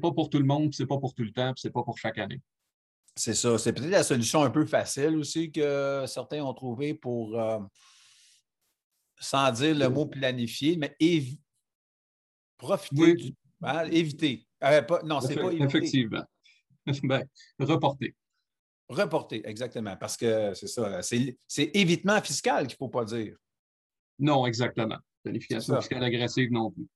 pas 0.00 0.12
pour 0.12 0.30
tout 0.30 0.38
le 0.38 0.44
monde, 0.44 0.74
ce 0.74 0.82
n'est 0.82 0.86
pas 0.86 0.98
pour 0.98 1.14
tout 1.14 1.24
le 1.24 1.32
temps, 1.32 1.52
ce 1.56 1.68
n'est 1.68 1.72
pas 1.72 1.82
pour 1.82 1.98
chaque 1.98 2.18
année. 2.18 2.40
C'est 3.14 3.34
ça. 3.34 3.58
C'est 3.58 3.72
peut-être 3.72 3.90
la 3.90 4.02
solution 4.02 4.42
un 4.42 4.50
peu 4.50 4.64
facile 4.64 5.16
aussi 5.16 5.52
que 5.52 6.04
certains 6.06 6.42
ont 6.42 6.54
trouvé 6.54 6.94
pour, 6.94 7.38
euh, 7.38 7.58
sans 9.20 9.52
dire 9.52 9.76
le 9.76 9.88
mot 9.88 10.06
planifier, 10.06 10.76
mais 10.76 10.96
Profiter 12.62 13.14
du 13.14 13.34
éviter. 13.90 14.46
Euh, 14.62 14.82
non, 15.04 15.20
c'est 15.20 15.34
pas 15.34 15.48
éviter. 15.48 15.64
Effectivement. 15.64 16.24
ben, 17.02 17.24
reporter. 17.58 18.14
Reporter, 18.88 19.42
exactement. 19.44 19.96
Parce 19.96 20.16
que 20.16 20.54
c'est 20.54 20.68
ça, 20.68 21.00
c'est 21.02 21.70
évitement 21.74 22.20
fiscal 22.20 22.68
qu'il 22.68 22.74
ne 22.74 22.78
faut 22.78 22.88
pas 22.88 23.04
dire. 23.04 23.36
Non, 24.20 24.46
exactement. 24.46 24.98
Planification 25.24 25.80
fiscale 25.80 26.04
agressive 26.04 26.52
non 26.52 26.70
plus. 26.70 26.86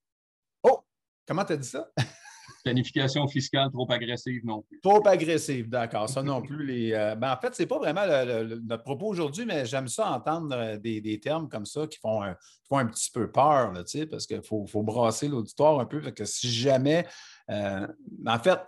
Oh! 0.63 0.85
Comment 1.27 1.43
tu 1.43 1.53
as 1.53 1.57
dit 1.57 1.67
ça? 1.67 1.91
Planification 2.67 3.27
fiscale 3.27 3.71
trop 3.71 3.89
agressive 3.89 4.45
non 4.45 4.61
plus. 4.61 4.79
Trop 4.81 5.05
agressive, 5.07 5.69
d'accord. 5.69 6.09
Ça 6.09 6.21
non 6.21 6.41
plus. 6.41 6.65
Les, 6.65 6.91
euh, 6.91 7.15
ben, 7.15 7.31
en 7.31 7.39
fait, 7.39 7.55
ce 7.55 7.61
n'est 7.61 7.67
pas 7.67 7.77
vraiment 7.77 8.05
notre 8.61 8.83
propos 8.83 9.07
aujourd'hui, 9.07 9.45
mais 9.45 9.65
j'aime 9.65 9.87
ça 9.87 10.11
entendre 10.11 10.53
euh, 10.53 10.77
des, 10.77 11.19
termes 11.19 11.47
comme 11.47 11.65
ça 11.65 11.87
qui 11.87 11.97
font 11.97 12.21
un, 12.23 12.35
un 12.71 12.85
petit 12.85 13.09
peu 13.11 13.31
peur, 13.31 13.71
là, 13.71 13.83
parce 14.09 14.27
qu'il 14.27 14.43
faut, 14.43 14.65
faut, 14.65 14.83
brasser 14.83 15.29
l'auditoire 15.29 15.79
un 15.79 15.85
peu. 15.85 16.01
que 16.11 16.25
si 16.25 16.51
jamais. 16.51 17.07
Euh, 17.49 17.87
en 18.25 18.39
fait, 18.39 18.59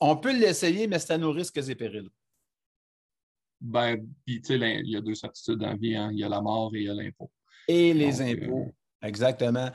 on 0.00 0.16
peut 0.16 0.32
l'essayer, 0.32 0.86
mais 0.86 0.98
c'est 0.98 1.12
à 1.12 1.18
nos 1.18 1.32
risques 1.32 1.58
et 1.58 1.74
périls. 1.74 2.08
Ben, 3.60 4.02
puis, 4.24 4.40
tu 4.40 4.58
sais, 4.58 4.80
il 4.80 4.90
y 4.90 4.96
a 4.96 5.00
deux 5.00 5.14
certitudes 5.14 5.58
dans 5.58 5.68
la 5.68 5.76
vie. 5.76 5.94
Hein. 5.94 6.10
Il 6.12 6.18
y 6.18 6.24
a 6.24 6.28
la 6.28 6.40
mort 6.40 6.74
et 6.74 6.78
il 6.78 6.86
y 6.86 6.88
a 6.88 6.94
l'impôt. 6.94 7.30
Et 7.68 7.92
les 7.92 8.22
impôts. 8.22 8.72
Exactement. 9.02 9.68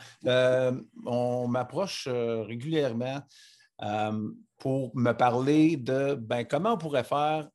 on 1.06 1.48
m'approche 1.48 2.08
régulièrement 2.08 3.22
euh, 3.84 4.30
pour 4.58 4.96
me 4.96 5.12
parler 5.12 5.78
de 5.78 6.16
ben, 6.16 6.46
comment 6.46 6.74
on 6.74 6.78
pourrait 6.78 7.04
faire, 7.04 7.48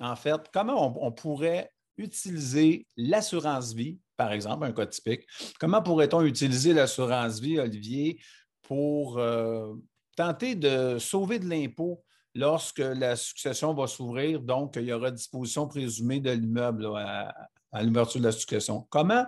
en 0.00 0.16
fait, 0.16 0.40
comment 0.52 0.94
on, 1.04 1.12
pourrait 1.12 1.70
utiliser 1.96 2.86
l'assurance 2.96 3.72
vie, 3.72 3.98
par 4.16 4.32
exemple, 4.32 4.64
un 4.64 4.72
cas 4.72 4.86
typique. 4.86 5.22
Comment 5.58 5.82
pourrait-on 5.82 6.22
utiliser 6.22 6.72
l'assurance 6.72 7.40
vie, 7.40 7.58
Olivier, 7.58 8.20
pour 8.62 9.18
euh, 9.18 9.74
tenter 10.16 10.54
de 10.54 10.98
sauver 10.98 11.38
de 11.38 11.48
l'impôt 11.48 12.02
lorsque 12.34 12.80
la 12.80 13.14
succession 13.16 13.72
va 13.74 13.86
s'ouvrir, 13.86 14.40
donc 14.40 14.74
il 14.76 14.84
y 14.84 14.92
aura 14.92 15.10
disposition 15.10 15.68
présumée 15.68 16.20
de 16.20 16.32
l'immeuble 16.32 16.86
à, 16.96 17.32
à 17.74 17.82
l'ouverture 17.82 18.20
de 18.20 18.26
la 18.26 18.32
succession. 18.32 18.86
Comment 18.90 19.26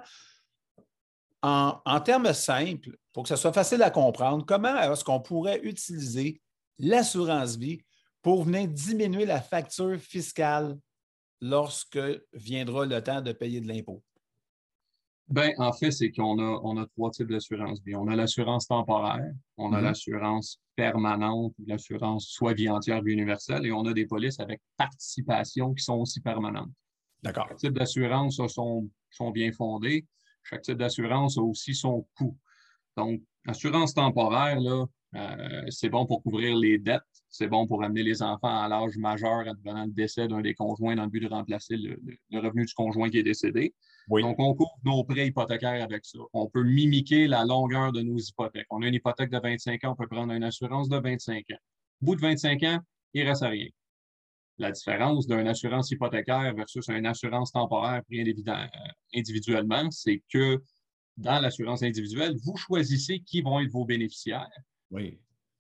en, 1.43 2.01
termes 2.01 2.33
simples, 2.33 2.97
pour 3.13 3.23
que 3.23 3.29
ce 3.29 3.37
soit 3.37 3.53
facile 3.53 3.83
à 3.83 3.91
comprendre, 3.91 4.45
comment 4.45 4.77
est-ce 4.81 5.05
qu'on 5.05 5.21
pourrait 5.21 5.61
utiliser 5.63 6.41
l'assurance 6.79 7.57
vie 7.57 7.81
pour 8.23 8.45
venir 8.45 8.69
diminuer 8.69 9.27
la 9.27 9.41
facture 9.41 9.99
fiscale 9.99 10.77
lorsque 11.41 11.99
viendra 12.33 12.87
le 12.87 13.01
temps 13.03 13.21
de 13.21 13.33
payer 13.33 13.61
de 13.61 13.69
l'impôt? 13.69 14.03
Bien, 15.29 15.51
en 15.59 15.73
fait, 15.73 15.91
c'est 15.91 16.13
qu'on 16.13 16.39
a, 16.39 16.61
on 16.63 16.77
a 16.77 16.87
trois 16.87 17.11
types 17.11 17.29
d'assurance 17.29 17.81
vie. 17.85 17.97
On 17.97 18.07
a 18.07 18.15
l'assurance 18.15 18.69
temporaire, 18.69 19.33
on 19.57 19.73
a 19.73 19.79
mm-hmm. 19.79 19.85
l'assurance 19.85 20.61
permanente, 20.77 21.53
l'assurance 21.67 22.29
soit 22.29 22.55
vie 22.55 22.69
entière, 22.69 23.03
vie 23.03 23.13
universelle, 23.13 23.67
et 23.67 23.73
on 23.73 23.85
a 23.87 23.93
des 23.93 24.07
polices 24.07 24.39
avec 24.39 24.61
participation 24.77 25.75
qui 25.75 25.83
sont 25.83 25.97
aussi 25.97 26.21
permanentes. 26.21 26.71
D'accord. 27.23 27.49
Les 27.51 27.57
types 27.57 27.73
d'assurance 27.73 28.37
sont, 28.49 28.89
sont 29.11 29.31
bien 29.33 29.51
fondés. 29.51 30.07
Chaque 30.49 30.63
type 30.63 30.79
d'assurance 30.79 31.39
a 31.39 31.43
aussi 31.43 31.75
son 31.75 32.07
coût. 32.17 32.37
Donc, 32.97 33.21
assurance 33.47 33.95
temporaire, 33.95 34.61
là, 34.61 34.87
euh, 35.15 35.63
c'est 35.71 35.89
bon 35.89 36.07
pour 36.07 36.23
couvrir 36.23 36.57
les 36.57 36.79
dettes, 36.79 37.03
c'est 37.29 37.49
bon 37.49 37.67
pour 37.67 37.83
amener 37.83 38.03
les 38.03 38.23
enfants 38.23 38.63
à 38.63 38.69
l'âge 38.69 38.97
majeur 38.97 39.49
advenant 39.49 39.87
le 39.87 39.93
décès 39.93 40.29
d'un 40.29 40.41
des 40.41 40.55
conjoints 40.55 40.95
dans 40.95 41.05
le 41.05 41.11
but 41.11 41.21
de 41.21 41.29
remplacer 41.29 41.77
le, 41.77 41.99
revenu 42.41 42.65
du 42.65 42.75
conjoint 42.75 43.09
qui 43.09 43.19
est 43.19 43.23
décédé. 43.23 43.75
Donc, 44.09 44.37
on 44.39 44.55
couvre 44.55 44.77
nos 44.85 45.03
prêts 45.05 45.27
hypothécaires 45.27 45.83
avec 45.83 46.05
ça. 46.05 46.19
On 46.33 46.49
peut 46.49 46.63
mimiquer 46.63 47.27
la 47.27 47.45
longueur 47.45 47.93
de 47.93 48.03
nos 48.03 48.19
hypothèques. 48.19 48.67
On 48.71 48.83
a 48.83 48.87
une 48.87 48.95
hypothèque 48.95 49.31
de 49.31 49.39
25 49.39 49.85
ans, 49.85 49.93
on 49.93 49.97
peut 49.97 50.09
prendre 50.09 50.33
une 50.33 50.45
assurance 50.45 50.89
de 50.89 50.99
25 50.99 51.39
ans. 51.51 51.59
Au 52.03 52.07
bout 52.07 52.17
de 52.17 52.21
25 52.21 52.63
ans, 52.63 52.79
il 53.15 53.25
ne 53.25 53.29
reste 53.29 53.43
à 53.43 53.49
rien. 53.49 53.69
La 54.59 54.73
différence 54.73 55.27
d'une 55.27 55.47
assurance 55.49 55.91
hypothécaire 55.91 56.55
versus 56.55 56.89
une 56.89 57.07
assurance 57.07 57.53
temporaire 57.53 58.03
prise 58.05 58.43
euh, 58.49 58.67
individuellement, 59.15 59.91
c'est 59.91 60.23
que 60.33 60.63
dans 61.17 61.41
l'assurance 61.41 61.83
individuelle, 61.83 62.37
vous 62.45 62.57
choisissez 62.57 63.21
qui 63.21 63.43
vont 63.43 63.61
être 63.61 63.71
vos 63.71 63.85
bénéficiaires. 63.85 64.49
Oui. 64.91 65.19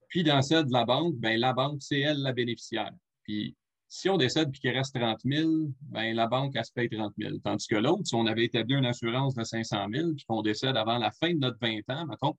Puis 0.09 0.23
dans 0.23 0.43
celle 0.43 0.67
de 0.67 0.73
la 0.73 0.85
banque, 0.85 1.15
ben, 1.17 1.39
la 1.39 1.53
banque, 1.53 1.83
c'est 1.83 2.01
elle 2.01 2.23
la 2.23 2.33
bénéficiaire. 2.33 2.93
Puis 3.23 3.57
si 3.89 4.09
on 4.09 4.17
décède 4.17 4.49
et 4.49 4.59
qu'il 4.59 4.71
reste 4.71 4.95
30 4.95 5.21
000, 5.25 5.51
ben, 5.83 6.15
la 6.15 6.27
banque, 6.27 6.53
elle 6.55 6.65
se 6.65 6.73
paye 6.73 6.89
30 6.89 7.13
000. 7.19 7.39
Tandis 7.43 7.67
que 7.67 7.77
l'autre, 7.77 8.03
si 8.05 8.15
on 8.15 8.27
avait 8.27 8.45
établi 8.45 8.75
une 8.75 8.87
assurance 8.87 9.35
de 9.35 9.45
500 9.45 9.87
000 9.93 10.15
puis 10.15 10.25
qu'on 10.27 10.43
décède 10.43 10.77
avant 10.77 10.99
la 10.99 11.11
fin 11.11 11.33
de 11.33 11.39
notre 11.39 11.59
20 11.61 11.81
ans, 11.89 12.07
mettons, 12.07 12.37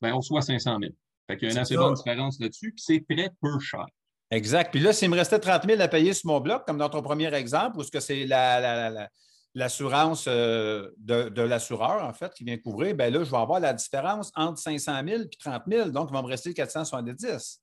ben, 0.00 0.12
on 0.12 0.18
reçoit 0.18 0.42
500 0.42 0.78
000. 0.80 0.92
Fait 1.26 1.36
qu'il 1.36 1.48
y 1.48 1.50
a 1.50 1.52
une 1.52 1.58
assez 1.58 1.76
bonne 1.76 1.94
différence 1.94 2.40
là-dessus, 2.40 2.72
puis 2.72 2.82
c'est 2.84 3.04
très 3.08 3.30
peu 3.40 3.58
cher. 3.58 3.86
Exact. 4.30 4.70
Puis 4.70 4.80
là, 4.80 4.92
s'il 4.92 5.10
me 5.10 5.16
restait 5.16 5.38
30 5.38 5.64
000 5.66 5.80
à 5.80 5.88
payer 5.88 6.12
sur 6.12 6.28
mon 6.28 6.40
bloc, 6.40 6.66
comme 6.66 6.78
dans 6.78 6.90
ton 6.90 7.02
premier 7.02 7.32
exemple, 7.32 7.78
ou 7.78 7.80
est-ce 7.80 7.90
que 7.90 8.00
c'est 8.00 8.26
l'assurance 9.54 10.26
euh, 10.28 10.90
de, 10.98 11.42
l'assureur, 11.42 12.04
en 12.04 12.12
fait, 12.12 12.32
qui 12.34 12.44
vient 12.44 12.58
couvrir, 12.58 12.94
bien 12.94 13.10
là, 13.10 13.24
je 13.24 13.30
vais 13.30 13.38
avoir 13.38 13.60
la 13.60 13.72
différence 13.72 14.30
entre 14.36 14.58
500 14.58 15.00
000 15.06 15.22
et 15.22 15.28
30 15.38 15.62
000, 15.66 15.90
donc 15.90 16.10
il 16.10 16.12
va 16.12 16.22
me 16.22 16.26
rester 16.26 16.52
470. 16.52 17.62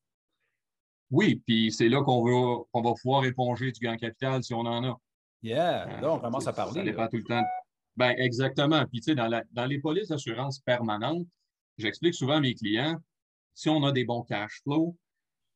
Oui, 1.12 1.42
puis 1.46 1.72
c'est 1.72 1.88
là 1.88 2.02
qu'on 2.02 2.24
va, 2.24 2.82
va 2.82 2.94
pouvoir 3.00 3.26
éponger 3.26 3.72
du 3.72 3.80
gain 3.80 3.96
capital 3.96 4.44
si 4.44 4.54
on 4.56 4.62
en 4.62 4.84
a. 4.84 5.00
Yeah, 5.44 6.02
là, 6.02 6.14
on 6.14 6.20
commence 6.20 6.48
à 6.48 6.54
parler. 6.54 6.80
Ça 6.80 6.84
dépend 6.84 7.08
tout 7.08 7.18
le 7.18 7.24
temps. 7.24 7.44
Ben, 7.96 8.16
exactement. 8.18 8.84
Puis, 8.88 9.02
tu 9.02 9.12
sais, 9.12 9.16
dans, 9.16 9.30
dans 9.52 9.66
les 9.66 9.78
polices 9.78 10.08
d'assurance 10.08 10.60
permanente, 10.60 11.28
j'explique 11.78 12.16
souvent 12.16 12.38
à 12.38 12.42
mes 12.42 12.56
clients, 12.56 12.98
si 13.54 13.70
on 13.70 13.84
a 13.84 13.92
des 13.92 14.04
bons 14.04 14.24
cash 14.24 14.62
flows, 14.64 14.98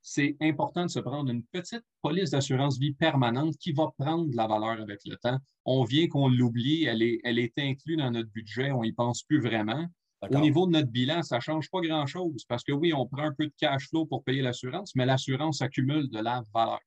c'est 0.02 0.38
important 0.42 0.86
de 0.86 0.90
se 0.90 1.00
prendre 1.00 1.30
une 1.30 1.44
petite 1.44 1.84
police 2.02 2.32
d'assurance 2.32 2.78
vie 2.78 2.94
permanente 2.94 3.58
qui 3.58 3.72
va 3.72 3.92
prendre 3.98 4.30
de 4.30 4.36
la 4.36 4.48
valeur 4.48 4.82
avec 4.82 5.02
le 5.06 5.16
temps. 5.18 5.38
On 5.66 5.84
vient 5.84 6.08
qu'on 6.08 6.30
l'oublie, 6.30 6.86
elle 6.86 7.02
est, 7.02 7.20
elle 7.24 7.40
est 7.40 7.58
inclue 7.58 7.98
dans 7.98 8.12
notre 8.12 8.30
budget, 8.30 8.72
on 8.72 8.84
n'y 8.84 8.94
pense 8.94 9.24
plus 9.24 9.42
vraiment. 9.42 9.86
Au 10.22 10.40
niveau 10.40 10.66
de 10.66 10.72
notre 10.72 10.90
bilan, 10.90 11.24
ça 11.24 11.38
ne 11.38 11.42
change 11.42 11.70
pas 11.70 11.80
grand-chose 11.80 12.44
parce 12.48 12.64
que 12.64 12.74
oui, 12.74 12.94
on 12.94 13.06
prend 13.06 13.24
un 13.24 13.34
peu 13.34 13.46
de 13.46 13.54
cash 13.58 13.88
flow 13.88 14.06
pour 14.06 14.24
payer 14.24 14.42
l'assurance, 14.42 14.94
mais 14.96 15.06
l'assurance 15.06 15.62
accumule 15.62 16.10
de 16.10 16.20
la 16.20 16.44
valeur. 16.54 16.82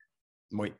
Oui. 0.52 0.73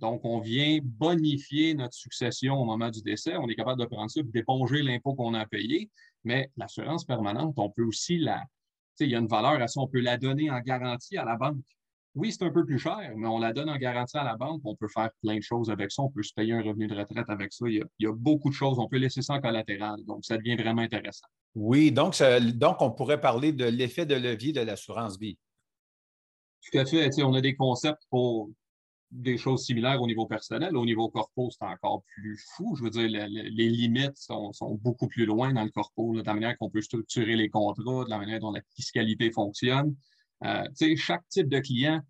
Donc, 0.00 0.22
on 0.24 0.40
vient 0.40 0.80
bonifier 0.82 1.72
notre 1.74 1.94
succession 1.94 2.60
au 2.60 2.64
moment 2.64 2.90
du 2.90 3.00
décès. 3.00 3.36
On 3.36 3.48
est 3.48 3.54
capable 3.54 3.80
de 3.80 3.86
prendre 3.86 4.10
ça 4.10 4.20
et 4.20 4.24
d'éponger 4.24 4.82
l'impôt 4.82 5.14
qu'on 5.14 5.32
a 5.32 5.46
payé. 5.46 5.90
Mais 6.24 6.50
l'assurance 6.56 7.04
permanente, 7.04 7.54
on 7.56 7.70
peut 7.70 7.84
aussi 7.84 8.18
la, 8.18 8.44
il 9.00 9.10
y 9.10 9.14
a 9.14 9.18
une 9.18 9.26
valeur 9.26 9.60
à 9.60 9.68
ça, 9.68 9.80
on 9.80 9.88
peut 9.88 10.00
la 10.00 10.16
donner 10.16 10.50
en 10.50 10.60
garantie 10.60 11.16
à 11.16 11.24
la 11.24 11.36
banque. 11.36 11.56
Oui, 12.14 12.30
c'est 12.30 12.44
un 12.44 12.50
peu 12.50 12.64
plus 12.64 12.78
cher, 12.78 13.12
mais 13.16 13.26
on 13.26 13.38
la 13.38 13.52
donne 13.52 13.68
en 13.68 13.76
garantie 13.76 14.16
à 14.16 14.22
la 14.22 14.36
banque. 14.36 14.60
On 14.64 14.76
peut 14.76 14.86
faire 14.86 15.10
plein 15.20 15.36
de 15.36 15.42
choses 15.42 15.68
avec 15.68 15.90
ça. 15.90 16.02
On 16.02 16.10
peut 16.10 16.22
se 16.22 16.32
payer 16.32 16.52
un 16.52 16.62
revenu 16.62 16.86
de 16.86 16.94
retraite 16.94 17.28
avec 17.28 17.52
ça. 17.52 17.66
Il 17.68 17.84
y 17.98 18.06
a, 18.06 18.12
beaucoup 18.12 18.50
de 18.50 18.54
choses. 18.54 18.78
On 18.78 18.88
peut 18.88 18.98
laisser 18.98 19.20
ça 19.20 19.34
en 19.34 19.40
collatéral. 19.40 19.96
Donc, 20.04 20.24
ça 20.24 20.36
devient 20.36 20.54
vraiment 20.54 20.82
intéressant. 20.82 21.26
Oui, 21.56 21.90
donc, 21.90 22.16
donc 22.54 22.80
on 22.80 22.92
pourrait 22.92 23.20
parler 23.20 23.52
de 23.52 23.64
l'effet 23.64 24.06
de 24.06 24.14
levier 24.14 24.52
de 24.52 24.60
l'assurance 24.60 25.18
vie. 25.18 25.36
Tout 26.70 26.78
à 26.78 26.84
fait. 26.84 27.10
On 27.24 27.34
a 27.34 27.40
des 27.40 27.56
concepts 27.56 28.02
pour 28.10 28.50
des 29.10 29.38
choses 29.38 29.64
similaires 29.64 30.02
au 30.02 30.06
niveau 30.06 30.26
personnel. 30.26 30.76
Au 30.76 30.84
niveau 30.84 31.08
corpo, 31.08 31.50
c'est 31.50 31.64
encore 31.64 32.02
plus 32.14 32.42
fou. 32.56 32.74
Je 32.76 32.84
veux 32.84 32.90
dire, 32.90 33.08
les 33.08 33.68
limites 33.68 34.16
sont, 34.16 34.52
beaucoup 34.82 35.08
plus 35.08 35.26
loin 35.26 35.52
dans 35.52 35.64
le 35.64 35.70
corpo, 35.70 36.14
de 36.14 36.22
la 36.22 36.34
manière 36.34 36.56
qu'on 36.58 36.70
peut 36.70 36.82
structurer 36.82 37.36
les 37.36 37.48
contrats, 37.48 38.04
de 38.04 38.10
la 38.10 38.18
manière 38.18 38.40
dont 38.40 38.52
la 38.52 38.62
fiscalité 38.74 39.30
fonctionne. 39.30 39.94
Euh, 40.44 40.64
chaque 40.96 41.26
type 41.28 41.48
de 41.48 41.60
client 41.60 42.00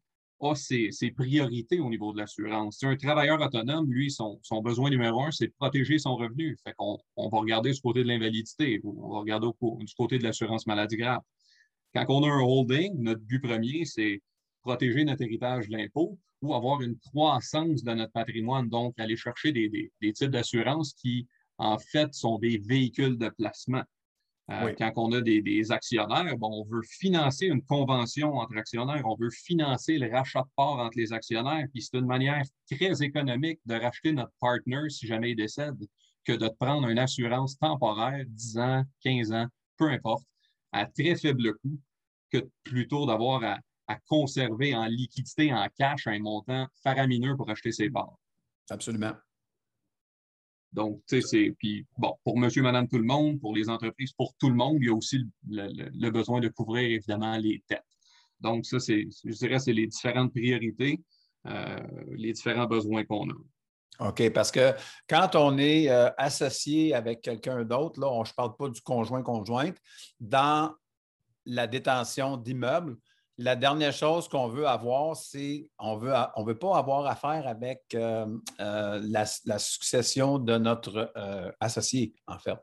a 0.41 0.55
ses, 0.55 0.91
priorités 1.17 1.81
au 1.81 1.89
niveau 1.89 2.13
de 2.13 2.19
l'assurance. 2.19 2.83
Un 2.83 2.97
travailleur 2.97 3.41
autonome, 3.41 3.91
lui, 3.91 4.11
son, 4.11 4.41
besoin 4.63 4.91
numéro 4.91 5.23
un, 5.23 5.31
c'est 5.31 5.47
de 5.47 5.55
protéger 5.59 5.99
son 5.99 6.17
revenu. 6.17 6.57
Fait 6.65 6.75
on 6.79 7.29
va 7.29 7.39
regarder 7.39 7.73
du 7.73 7.81
côté 7.81 8.03
de 8.03 8.09
l'invalidité, 8.09 8.81
on 8.85 9.13
va 9.13 9.19
regarder 9.21 9.49
du 9.81 9.95
côté 9.95 10.19
de 10.19 10.25
l'assurance 10.25 10.67
maladie 10.67 10.97
grave. 10.97 11.21
Quand 11.95 12.07
on 12.09 12.25
a 12.25 12.29
un 12.29 12.41
holding, 12.41 12.93
notre 12.99 13.21
but 13.21 13.41
premier, 13.41 13.85
c'est 13.85 14.21
protéger 14.65 15.05
notre 15.05 15.23
héritage 15.23 15.69
de 15.69 15.77
l'impôt 15.77 16.19
ou 16.43 16.55
avoir 16.55 16.83
une 16.83 16.99
croissance 16.99 17.83
de 17.83 17.93
notre 17.93 18.13
patrimoine, 18.13 18.69
donc 18.69 18.99
aller 18.99 19.17
chercher 19.17 19.53
des, 19.53 19.69
des, 20.01 20.13
types 20.13 20.31
d'assurance 20.31 20.93
qui, 20.95 21.27
en 21.59 21.79
fait, 21.79 22.13
sont 22.15 22.39
des 22.39 22.59
véhicules 22.59 23.17
de 23.17 23.29
placement. 23.29 23.83
Euh, 24.51 24.75
quand 24.77 24.93
on 24.97 25.11
a 25.13 25.23
des, 25.23 25.73
actionnaires, 25.73 26.37
bon, 26.37 26.51
on 26.51 26.65
veut 26.65 26.83
financer 26.83 27.47
une 27.47 27.63
convention 27.63 28.35
entre 28.35 28.59
actionnaires, 28.59 29.03
on 29.07 29.17
veut 29.17 29.31
financer 29.31 29.97
le 29.97 30.11
rachat 30.11 30.43
de 30.43 30.51
parts 30.55 30.81
entre 30.81 30.99
les 30.99 31.15
actionnaires, 31.15 31.67
puis 31.73 31.81
c'est 31.81 31.97
une 31.97 32.07
manière 32.07 32.43
très 32.71 33.03
économique 33.03 33.61
de 33.65 33.75
racheter 33.75 34.13
notre 34.13 34.33
partner 34.41 34.91
si 34.91 35.07
jamais 35.07 35.31
il 35.31 35.37
décède 35.37 35.79
que 36.25 36.33
de 36.33 36.49
prendre 36.61 36.89
une 36.89 36.99
assurance 36.99 37.59
temporaire, 37.59 38.25
10 38.29 38.59
ans, 38.59 38.85
15 39.03 39.33
ans, 39.33 39.47
peu 39.79 39.89
importe, 39.89 40.25
à 40.73 40.85
très 40.85 41.17
faible 41.17 41.55
coût, 41.59 41.79
que 42.31 42.47
plutôt 42.65 43.07
d'avoir 43.07 43.43
à, 43.45 43.59
à 43.87 43.97
conserver 44.09 44.75
en 44.75 44.87
liquidité, 44.87 45.53
en 45.53 45.69
cash, 45.77 46.07
un 46.07 46.19
montant 46.19 46.67
faramineux 46.83 47.37
pour 47.37 47.51
acheter 47.51 47.73
ses 47.73 47.91
parts. 47.91 48.19
Absolument. 48.71 49.13
Donc, 50.73 51.01
tu 51.07 51.21
sais, 51.21 51.27
c'est. 51.27 51.55
Puis, 51.59 51.87
bon, 51.97 52.15
pour 52.25 52.37
monsieur, 52.37 52.63
madame, 52.63 52.89
tout 52.89 52.99
le 52.99 53.05
monde, 53.05 53.41
pour 53.41 53.55
les 53.55 53.69
entreprises, 53.69 54.13
pour 54.13 54.35
tout 54.39 54.49
le 54.49 54.57
monde, 54.57 54.79
il 54.81 54.87
y 54.87 54.91
a 54.91 54.95
aussi 54.95 55.25
le, 55.49 56.11
besoin 56.11 56.41
de 56.41 56.49
couvrir, 56.49 56.91
évidemment, 56.91 57.37
les 57.37 57.63
têtes. 57.69 57.85
Donc, 58.41 58.67
ça, 58.67 58.81
c'est, 58.81 59.07
je 59.25 59.31
dirais, 59.31 59.61
c'est 59.61 59.73
les 59.73 59.87
différentes 59.87 60.33
priorités, 60.33 61.01
euh, 61.47 61.81
les 62.17 62.33
différents 62.33 62.67
besoins 62.67 63.05
qu'on 63.05 63.31
a. 63.31 64.09
OK, 64.09 64.33
parce 64.33 64.51
que 64.51 64.73
quand 65.09 65.37
on 65.37 65.57
est 65.59 65.89
euh, 65.89 66.11
associé 66.19 66.93
avec 66.93 67.21
quelqu'un 67.21 67.65
d'autre, 67.65 68.01
là, 68.01 68.11
je 68.25 68.33
ne 68.33 68.35
parle 68.35 68.57
pas 68.57 68.69
du 68.69 68.81
conjoint-conjointe, 68.81 69.77
dans 70.19 70.75
la 71.47 71.69
détention 71.69 72.37
d'immeubles, 72.37 72.97
la 73.39 73.57
dernière 73.57 73.93
chose 73.93 74.29
qu'on 74.29 74.49
veut 74.49 74.67
avoir, 74.67 75.17
c'est 75.17 75.69
on 75.79 75.97
veut 75.97 76.13
on 76.37 76.45
veut 76.45 76.59
pas 76.59 76.79
avoir 76.79 77.07
affaire 77.07 77.47
avec 77.47 77.83
euh, 77.95 78.27
euh, 78.61 79.01
la, 79.03 79.59
succession 79.59 80.39
de 80.39 80.57
notre 80.57 81.13
euh, 81.17 81.51
associé, 81.61 82.15
en 82.27 82.39
fait. 82.39 82.59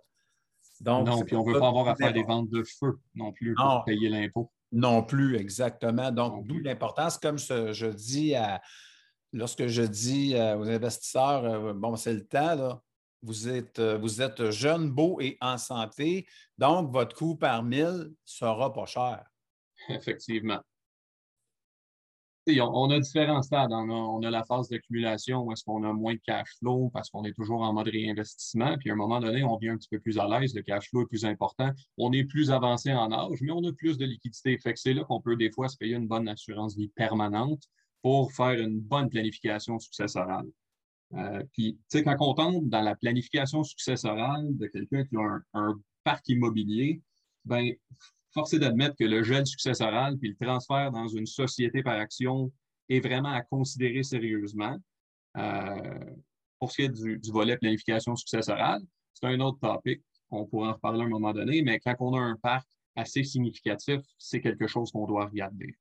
Donc, 0.80 1.08
non, 1.08 1.22
puis 1.24 1.36
on 1.36 1.46
ne 1.46 1.54
veut 1.54 1.60
pas 1.60 1.68
avoir 1.68 1.88
affaire 1.90 2.14
des 2.14 2.24
ventes 2.24 2.50
de 2.50 2.64
feu 2.64 3.00
non 3.14 3.32
plus 3.32 3.54
pour 3.54 3.84
payer 3.86 4.10
l'impôt. 4.10 4.52
Non 4.72 5.04
plus, 5.04 5.36
exactement. 5.36 6.12
Donc, 6.12 6.48
d'où 6.48 6.60
l'importance, 6.60 7.18
comme 7.18 7.38
je 7.38 7.88
dis 7.88 8.34
à, 8.36 8.62
lorsque 9.34 9.68
je 9.68 9.84
dis 9.84 10.34
aux 10.36 10.70
investisseurs, 10.70 11.74
bon, 11.76 11.96
c'est 11.98 12.14
le 12.14 12.26
temps, 12.26 12.56
là, 12.56 12.82
vous 13.22 13.50
êtes, 13.50 13.80
vous 13.80 14.22
êtes 14.22 14.50
jeune, 14.50 14.90
beau 14.90 15.20
et 15.20 15.38
en 15.42 15.58
santé, 15.58 16.26
donc 16.58 16.92
votre 16.92 17.16
coût 17.16 17.36
par 17.36 17.62
mille 17.62 18.12
sera 18.26 18.74
pas 18.74 18.86
cher. 18.86 19.24
Effectivement. 19.90 20.62
On, 22.48 22.90
a 22.90 23.00
différents 23.00 23.42
stades. 23.44 23.72
On 23.72 24.24
a, 24.24 24.30
la 24.32 24.44
phase 24.44 24.68
d'accumulation 24.70 25.44
où 25.44 25.52
est-ce 25.52 25.64
qu'on 25.64 25.84
a 25.84 25.94
moins 25.94 26.16
de 26.16 26.22
cash 26.26 26.50
flow 26.58 26.90
parce 26.90 27.10
qu'on 27.10 27.24
est 27.24 27.34
toujours 27.34 27.62
en 27.62 27.72
mode 27.72 27.88
réinvestissement. 27.88 28.78
Puis 28.80 28.90
à 28.90 28.94
un 28.94 28.96
moment 28.96 29.20
donné, 29.20 29.44
on 29.44 29.58
vient 29.58 29.74
un 29.74 29.78
petit 29.78 29.90
peu 29.90 30.00
plus 30.00 30.18
à 30.18 30.28
l'aise, 30.28 30.56
le 30.56 30.64
cash 30.64 30.90
flow 30.90 31.04
est 31.04 31.08
plus 31.08 31.24
important. 31.24 31.72
On 31.98 32.12
est 32.12 32.24
plus 32.24 32.52
avancé 32.52 32.92
en 32.94 33.12
âge, 33.12 33.38
mais 33.42 33.52
on 33.52 33.64
a 33.64 33.72
plus 33.74 33.98
de 33.98 34.06
liquidité. 34.06 34.58
Fait 34.58 34.74
que 34.74 34.80
c'est 34.80 34.94
là 34.94 35.04
qu'on 35.04 35.22
peut 35.22 35.36
des 35.36 35.52
fois 35.52 35.70
se 35.70 35.78
payer 35.78 35.96
une 35.96 36.08
bonne 36.08 36.28
assurance 36.28 36.76
vie 36.76 36.90
permanente 36.90 37.62
pour 38.02 38.34
faire 38.34 38.60
une 38.60 38.80
bonne 38.80 39.10
planification 39.10 39.78
successorale. 39.78 40.48
Euh, 41.14 41.44
puis, 41.54 41.78
tu 41.92 42.00
sais, 42.00 42.04
quand 42.04 42.16
on 42.22 42.34
tombe 42.34 42.70
dans 42.70 42.82
la 42.82 42.96
planification 42.96 43.64
successorale 43.64 44.58
de 44.58 44.66
quelqu'un 44.68 45.06
qui 45.06 45.16
a 45.16 45.20
un, 45.20 45.44
un 45.54 45.80
parc 46.04 46.28
immobilier, 46.30 47.02
ben 47.46 47.72
force 48.34 48.54
est 48.54 48.60
d'admettre 48.60 48.96
que 48.96 49.04
le 49.04 49.24
gel 49.24 49.46
successoral 49.46 50.18
puis 50.18 50.30
le 50.30 50.46
transfert 50.46 50.92
dans 50.92 51.08
une 51.08 51.26
société 51.26 51.84
par 51.84 52.00
action 52.00 52.52
est 52.90 53.00
vraiment 53.00 53.32
à 53.32 53.42
considérer 53.42 54.04
sérieusement. 54.04 54.78
Euh, 55.38 56.00
pour 56.60 56.72
ce 56.72 56.78
qui 56.78 56.82
est 56.84 56.90
du, 56.90 57.20
volet 57.32 57.58
planification 57.58 58.16
successorale, 58.16 58.82
c'est 59.14 59.28
un 59.28 59.40
autre 59.40 59.60
topic. 59.60 60.02
On 60.30 60.46
pourra 60.46 60.70
en 60.70 60.74
reparler 60.74 61.02
à 61.02 61.06
un 61.06 61.10
moment 61.10 61.34
donné, 61.34 61.62
mais 61.62 61.80
quand 61.80 61.96
on 62.00 62.16
a 62.16 62.20
un 62.20 62.36
parc 62.36 62.68
assez 62.96 63.24
significatif, 63.24 64.02
c'est 64.18 64.42
quelque 64.42 64.68
chose 64.68 64.92
qu'on 64.92 65.08
doit 65.08 65.26
regarder. 65.26 65.76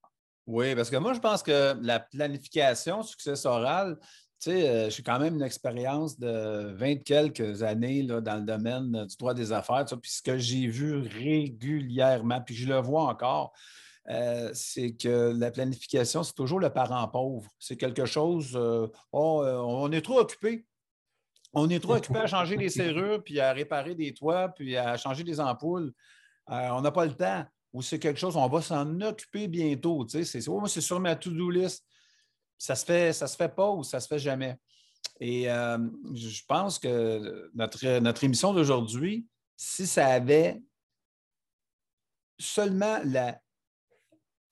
Oui, 0.46 0.74
parce 0.74 0.90
que 0.90 0.96
moi, 0.96 1.12
je 1.12 1.20
pense 1.20 1.42
que 1.42 1.76
la 1.80 2.00
planification 2.00 3.02
successorale, 3.02 3.98
tu 4.40 4.50
sais, 4.50 4.68
euh, 4.68 4.90
j'ai 4.90 5.02
quand 5.02 5.18
même 5.18 5.34
une 5.34 5.42
expérience 5.42 6.18
de 6.18 6.72
20 6.74 7.04
quelques 7.04 7.62
années 7.62 8.02
là, 8.02 8.22
dans 8.22 8.36
le 8.36 8.42
domaine 8.42 9.04
du 9.04 9.16
droit 9.18 9.34
des 9.34 9.52
affaires. 9.52 9.84
Puis 9.84 10.10
ce 10.10 10.22
que 10.22 10.38
j'ai 10.38 10.66
vu 10.66 10.96
régulièrement, 10.96 12.40
puis 12.40 12.54
je 12.54 12.66
le 12.66 12.78
vois 12.78 13.02
encore, 13.02 13.52
euh, 14.08 14.50
c'est 14.54 14.92
que 14.92 15.34
la 15.38 15.50
planification, 15.50 16.22
c'est 16.22 16.32
toujours 16.32 16.58
le 16.58 16.70
parent 16.70 17.06
pauvre. 17.08 17.50
C'est 17.58 17.76
quelque 17.76 18.06
chose, 18.06 18.52
euh, 18.56 18.86
oh, 19.12 19.44
on 19.44 19.92
est 19.92 20.00
trop 20.00 20.20
occupé. 20.20 20.64
On 21.52 21.68
est 21.68 21.80
trop 21.80 21.96
occupé 21.96 22.20
à 22.20 22.26
changer 22.26 22.56
les 22.56 22.68
serrures, 22.70 23.22
puis 23.22 23.40
à 23.40 23.52
réparer 23.52 23.94
des 23.94 24.14
toits, 24.14 24.48
puis 24.48 24.74
à 24.74 24.96
changer 24.96 25.22
des 25.22 25.38
ampoules. 25.38 25.92
on 26.46 26.80
n'a 26.80 26.90
pas 26.90 27.04
le 27.04 27.14
temps. 27.14 27.44
Ou 27.74 27.82
c'est 27.82 27.98
quelque 27.98 28.18
chose, 28.18 28.36
on 28.36 28.48
va 28.48 28.62
s'en 28.62 29.00
occuper 29.02 29.48
bientôt. 29.48 30.04
Tu 30.06 30.24
sais, 30.24 30.24
c'est 30.24 30.48
oh, 30.48 30.66
sur 30.66 30.98
ma 30.98 31.14
to-do 31.14 31.50
list 31.50 31.84
ça 32.60 32.76
se 32.76 32.84
fait, 32.84 33.12
ça 33.14 33.26
se 33.26 33.36
fait 33.36 33.48
pas 33.48 33.70
ou 33.70 33.82
ça 33.82 34.00
se 34.00 34.06
fait 34.06 34.18
jamais. 34.18 34.56
Et 35.18 35.50
euh, 35.50 35.78
je 36.12 36.42
pense 36.46 36.78
que 36.78 37.50
notre, 37.54 37.98
notre 38.00 38.22
émission 38.22 38.52
d'aujourd'hui, 38.52 39.26
si 39.56 39.86
ça 39.86 40.06
avait 40.08 40.60
seulement 42.38 43.00
la, 43.04 43.40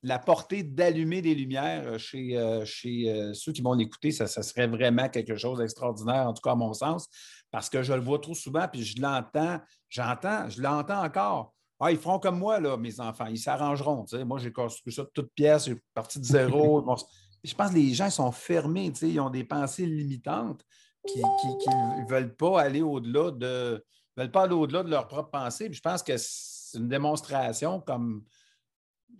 la 0.02 0.18
portée 0.18 0.62
d'allumer 0.62 1.20
des 1.20 1.34
lumières 1.34 1.98
chez, 2.00 2.38
euh, 2.38 2.64
chez 2.64 3.10
euh, 3.10 3.34
ceux 3.34 3.52
qui 3.52 3.60
vont 3.60 3.74
l'écouter, 3.74 4.10
ça, 4.10 4.26
ça, 4.26 4.42
serait 4.42 4.66
vraiment 4.66 5.10
quelque 5.10 5.36
chose 5.36 5.58
d'extraordinaire, 5.58 6.26
en 6.26 6.32
tout 6.32 6.42
cas 6.42 6.52
à 6.52 6.56
mon 6.56 6.72
sens, 6.72 7.08
parce 7.50 7.68
que 7.68 7.82
je 7.82 7.92
le 7.92 8.00
vois 8.00 8.20
trop 8.20 8.34
souvent, 8.34 8.66
puis 8.68 8.84
je 8.84 9.02
l'entends, 9.02 9.60
j'entends, 9.90 10.48
je 10.48 10.62
l'entends 10.62 11.04
encore. 11.04 11.54
Ah, 11.78 11.92
ils 11.92 11.98
feront 11.98 12.18
comme 12.18 12.38
moi, 12.38 12.58
là, 12.58 12.78
mes 12.78 13.00
enfants, 13.00 13.26
ils 13.26 13.38
s'arrangeront. 13.38 14.06
Moi, 14.24 14.38
j'ai 14.38 14.50
construit 14.50 14.94
ça 14.94 15.02
de 15.04 15.10
toutes 15.12 15.32
pièces, 15.34 15.66
j'ai 15.66 15.76
parti 15.92 16.18
de 16.18 16.24
zéro. 16.24 16.82
je 17.44 17.54
pense 17.54 17.70
que 17.70 17.76
les 17.76 17.94
gens 17.94 18.10
sont 18.10 18.32
fermés, 18.32 18.92
ils 19.02 19.20
ont 19.20 19.30
des 19.30 19.44
pensées 19.44 19.86
limitantes 19.86 20.64
qui 21.06 21.18
ne 21.20 22.08
veulent 22.08 22.34
pas 22.34 22.60
aller 22.60 22.82
au-delà 22.82 23.30
de 23.30 23.84
veulent 24.16 24.30
pas 24.30 24.42
aller 24.42 24.54
au-delà 24.54 24.82
de 24.82 24.90
leurs 24.90 25.06
propres 25.06 25.30
pensées. 25.30 25.72
je 25.72 25.80
pense 25.80 26.02
que 26.02 26.16
c'est 26.16 26.78
une 26.78 26.88
démonstration 26.88 27.80
comme 27.80 28.24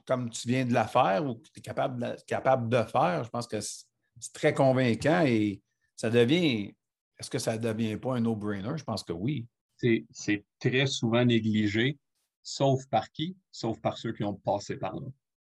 comme 0.06 0.30
tu 0.30 0.48
viens 0.48 0.64
de 0.64 0.72
la 0.72 0.86
faire 0.86 1.24
ou 1.26 1.36
que 1.36 1.48
tu 1.52 1.58
es 1.58 1.62
capable 1.62 2.00
de, 2.00 2.16
capable 2.26 2.68
de 2.68 2.82
faire, 2.82 3.24
je 3.24 3.30
pense 3.30 3.46
que 3.46 3.60
c'est 3.60 4.32
très 4.32 4.54
convaincant 4.54 5.22
et 5.26 5.60
ça 5.96 6.10
devient. 6.10 6.74
Est-ce 7.18 7.30
que 7.30 7.38
ça 7.38 7.56
ne 7.56 7.62
devient 7.62 7.96
pas 7.96 8.14
un 8.16 8.20
no-brainer? 8.20 8.76
Je 8.76 8.84
pense 8.84 9.02
que 9.02 9.12
oui. 9.12 9.46
C'est 9.76 10.44
très 10.58 10.86
souvent 10.86 11.24
négligé, 11.24 11.98
sauf 12.42 12.86
par 12.86 13.10
qui? 13.12 13.36
Sauf 13.52 13.80
par 13.80 13.98
ceux 13.98 14.12
qui 14.12 14.24
ont 14.24 14.34
passé 14.34 14.76
par 14.76 14.94
là. 14.94 15.06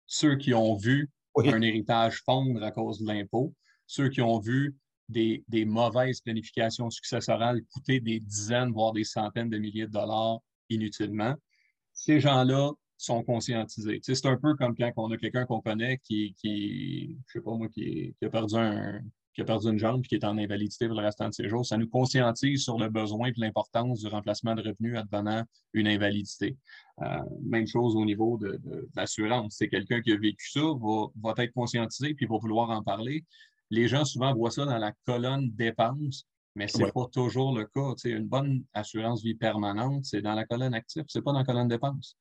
Ceux 0.06 0.36
qui 0.36 0.54
ont 0.54 0.76
vu 0.76 1.10
un 1.36 1.62
héritage 1.62 2.22
fondre 2.24 2.62
à 2.62 2.70
cause 2.70 3.00
de 3.00 3.06
l'impôt, 3.06 3.54
ceux 3.86 4.08
qui 4.08 4.20
ont 4.20 4.38
vu 4.38 4.76
des, 5.08 5.44
des, 5.48 5.64
mauvaises 5.64 6.20
planifications 6.20 6.90
successorales 6.90 7.62
coûter 7.72 8.00
des 8.00 8.20
dizaines, 8.20 8.72
voire 8.72 8.92
des 8.92 9.04
centaines 9.04 9.50
de 9.50 9.58
milliers 9.58 9.86
de 9.86 9.92
dollars 9.92 10.38
inutilement. 10.70 11.34
Ces 11.92 12.20
gens-là 12.20 12.70
sont 12.96 13.22
conscientisés. 13.22 14.00
c'est 14.02 14.26
un 14.26 14.36
peu 14.36 14.54
comme 14.54 14.74
quand 14.74 14.92
on 14.96 15.10
a 15.10 15.16
quelqu'un 15.18 15.44
qu'on 15.44 15.60
connaît 15.60 15.98
qui, 15.98 16.34
qui, 16.40 17.18
je 17.26 17.38
sais 17.38 17.44
pas 17.44 17.54
moi, 17.54 17.68
qui, 17.68 18.14
a 18.22 18.28
perdu 18.30 18.54
un, 18.56 19.00
qui 19.34 19.40
a 19.40 19.44
perdu 19.44 19.68
une 19.68 19.78
jambe 19.78 20.02
et 20.04 20.08
qui 20.08 20.14
est 20.14 20.24
en 20.24 20.38
invalidité 20.38 20.86
pour 20.86 20.96
le 20.96 21.04
restant 21.04 21.28
de 21.28 21.34
ses 21.34 21.48
jours. 21.48 21.66
Ça 21.66 21.76
nous 21.76 21.88
conscientise 21.88 22.62
sur 22.62 22.78
le 22.78 22.88
besoin 22.88 23.28
et 23.28 23.32
l'importance 23.36 24.00
du 24.00 24.06
remplacement 24.06 24.54
de 24.54 24.62
revenus 24.62 24.96
advenant 24.96 25.42
une 25.72 25.88
invalidité. 25.88 26.56
Euh, 27.02 27.18
même 27.42 27.66
chose 27.66 27.96
au 27.96 28.04
niveau 28.04 28.38
de, 28.38 28.60
l'assurance. 28.94 29.56
C'est 29.58 29.68
quelqu'un 29.68 30.00
qui 30.00 30.12
a 30.12 30.16
vécu 30.16 30.50
ça, 30.50 30.60
va, 30.60 31.06
va 31.22 31.34
être 31.42 31.52
conscientisé 31.52 32.14
puis 32.14 32.26
va 32.26 32.38
vouloir 32.38 32.70
en 32.70 32.82
parler. 32.82 33.24
Les 33.70 33.88
gens 33.88 34.04
souvent 34.04 34.32
voient 34.34 34.52
ça 34.52 34.64
dans 34.64 34.78
la 34.78 34.92
colonne 35.04 35.50
dépenses, 35.50 36.26
mais 36.54 36.68
ce 36.68 36.78
n'est 36.78 36.92
pas 36.92 37.06
toujours 37.12 37.56
le 37.56 37.64
cas. 37.64 37.94
une 38.04 38.28
bonne 38.28 38.64
assurance 38.72 39.22
vie 39.22 39.34
permanente, 39.34 40.04
c'est 40.04 40.22
dans 40.22 40.34
la 40.34 40.44
colonne 40.44 40.74
active, 40.74 41.04
ce 41.08 41.18
n'est 41.18 41.22
pas 41.22 41.32
dans 41.32 41.38
la 41.38 41.44
colonne 41.44 41.68
dépenses. 41.68 42.16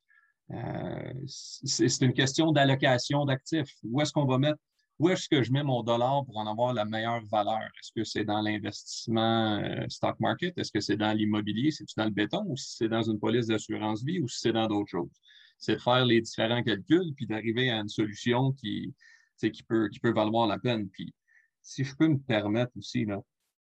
Euh, 0.52 1.14
c'est 1.26 2.02
une 2.02 2.14
question 2.14 2.52
d'allocation 2.52 3.26
d'actifs. 3.26 3.76
Où 3.84 4.02
est-ce 4.02 4.12
qu'on 4.12 4.26
va 4.26 4.38
mettre, 4.38 4.60
où 5.00 5.10
est-ce 5.10 5.28
que 5.28 5.44
je 5.44 5.52
mets 5.52 5.64
mon 5.64 5.84
dollar 5.84 6.24
pour 6.26 6.38
en 6.38 6.48
avoir 6.48 6.74
la 6.74 6.86
meilleure 6.86 7.24
valeur? 7.26 7.64
Est-ce 7.80 7.92
que 7.96 8.04
c'est 8.04 8.24
dans 8.24 8.42
l'investissement 8.42 9.58
euh, 9.58 9.86
stock 9.90 10.20
market? 10.20 10.58
Est-ce 10.58 10.72
que 10.72 10.80
c'est 10.80 10.98
dans 10.98 11.12
l'immobilier? 11.14 11.72
C'est-tu 11.72 11.94
dans 11.98 12.06
le 12.06 12.12
béton? 12.12 12.44
Ou 12.48 12.58
si 12.58 12.78
c'est 12.78 12.90
dans 12.90 13.02
une 13.02 13.20
police 13.20 13.48
d'assurance 13.48 14.04
vie? 14.04 14.20
Ou 14.20 14.28
si 14.28 14.40
c'est 14.40 14.54
dans 14.54 14.68
d'autres 14.68 14.90
choses? 14.90 15.12
C'est 15.58 15.76
de 15.76 15.82
faire 15.82 16.06
les 16.06 16.22
différents 16.22 16.64
calculs 16.64 17.14
puis 17.16 17.26
d'arriver 17.26 17.70
à 17.70 17.78
une 17.78 17.90
solution 17.90 18.52
qui, 18.54 18.94
qui, 19.40 19.64
peut, 19.64 19.90
qui 19.90 20.00
peut 20.00 20.14
valoir 20.14 20.48
la 20.48 20.60
peine. 20.60 20.90
Puis, 20.90 21.14
si 21.62 21.84
je 21.84 21.96
peux 21.96 22.08
me 22.08 22.20
permettre 22.20 22.72
aussi, 22.78 23.06
là, 23.06 23.20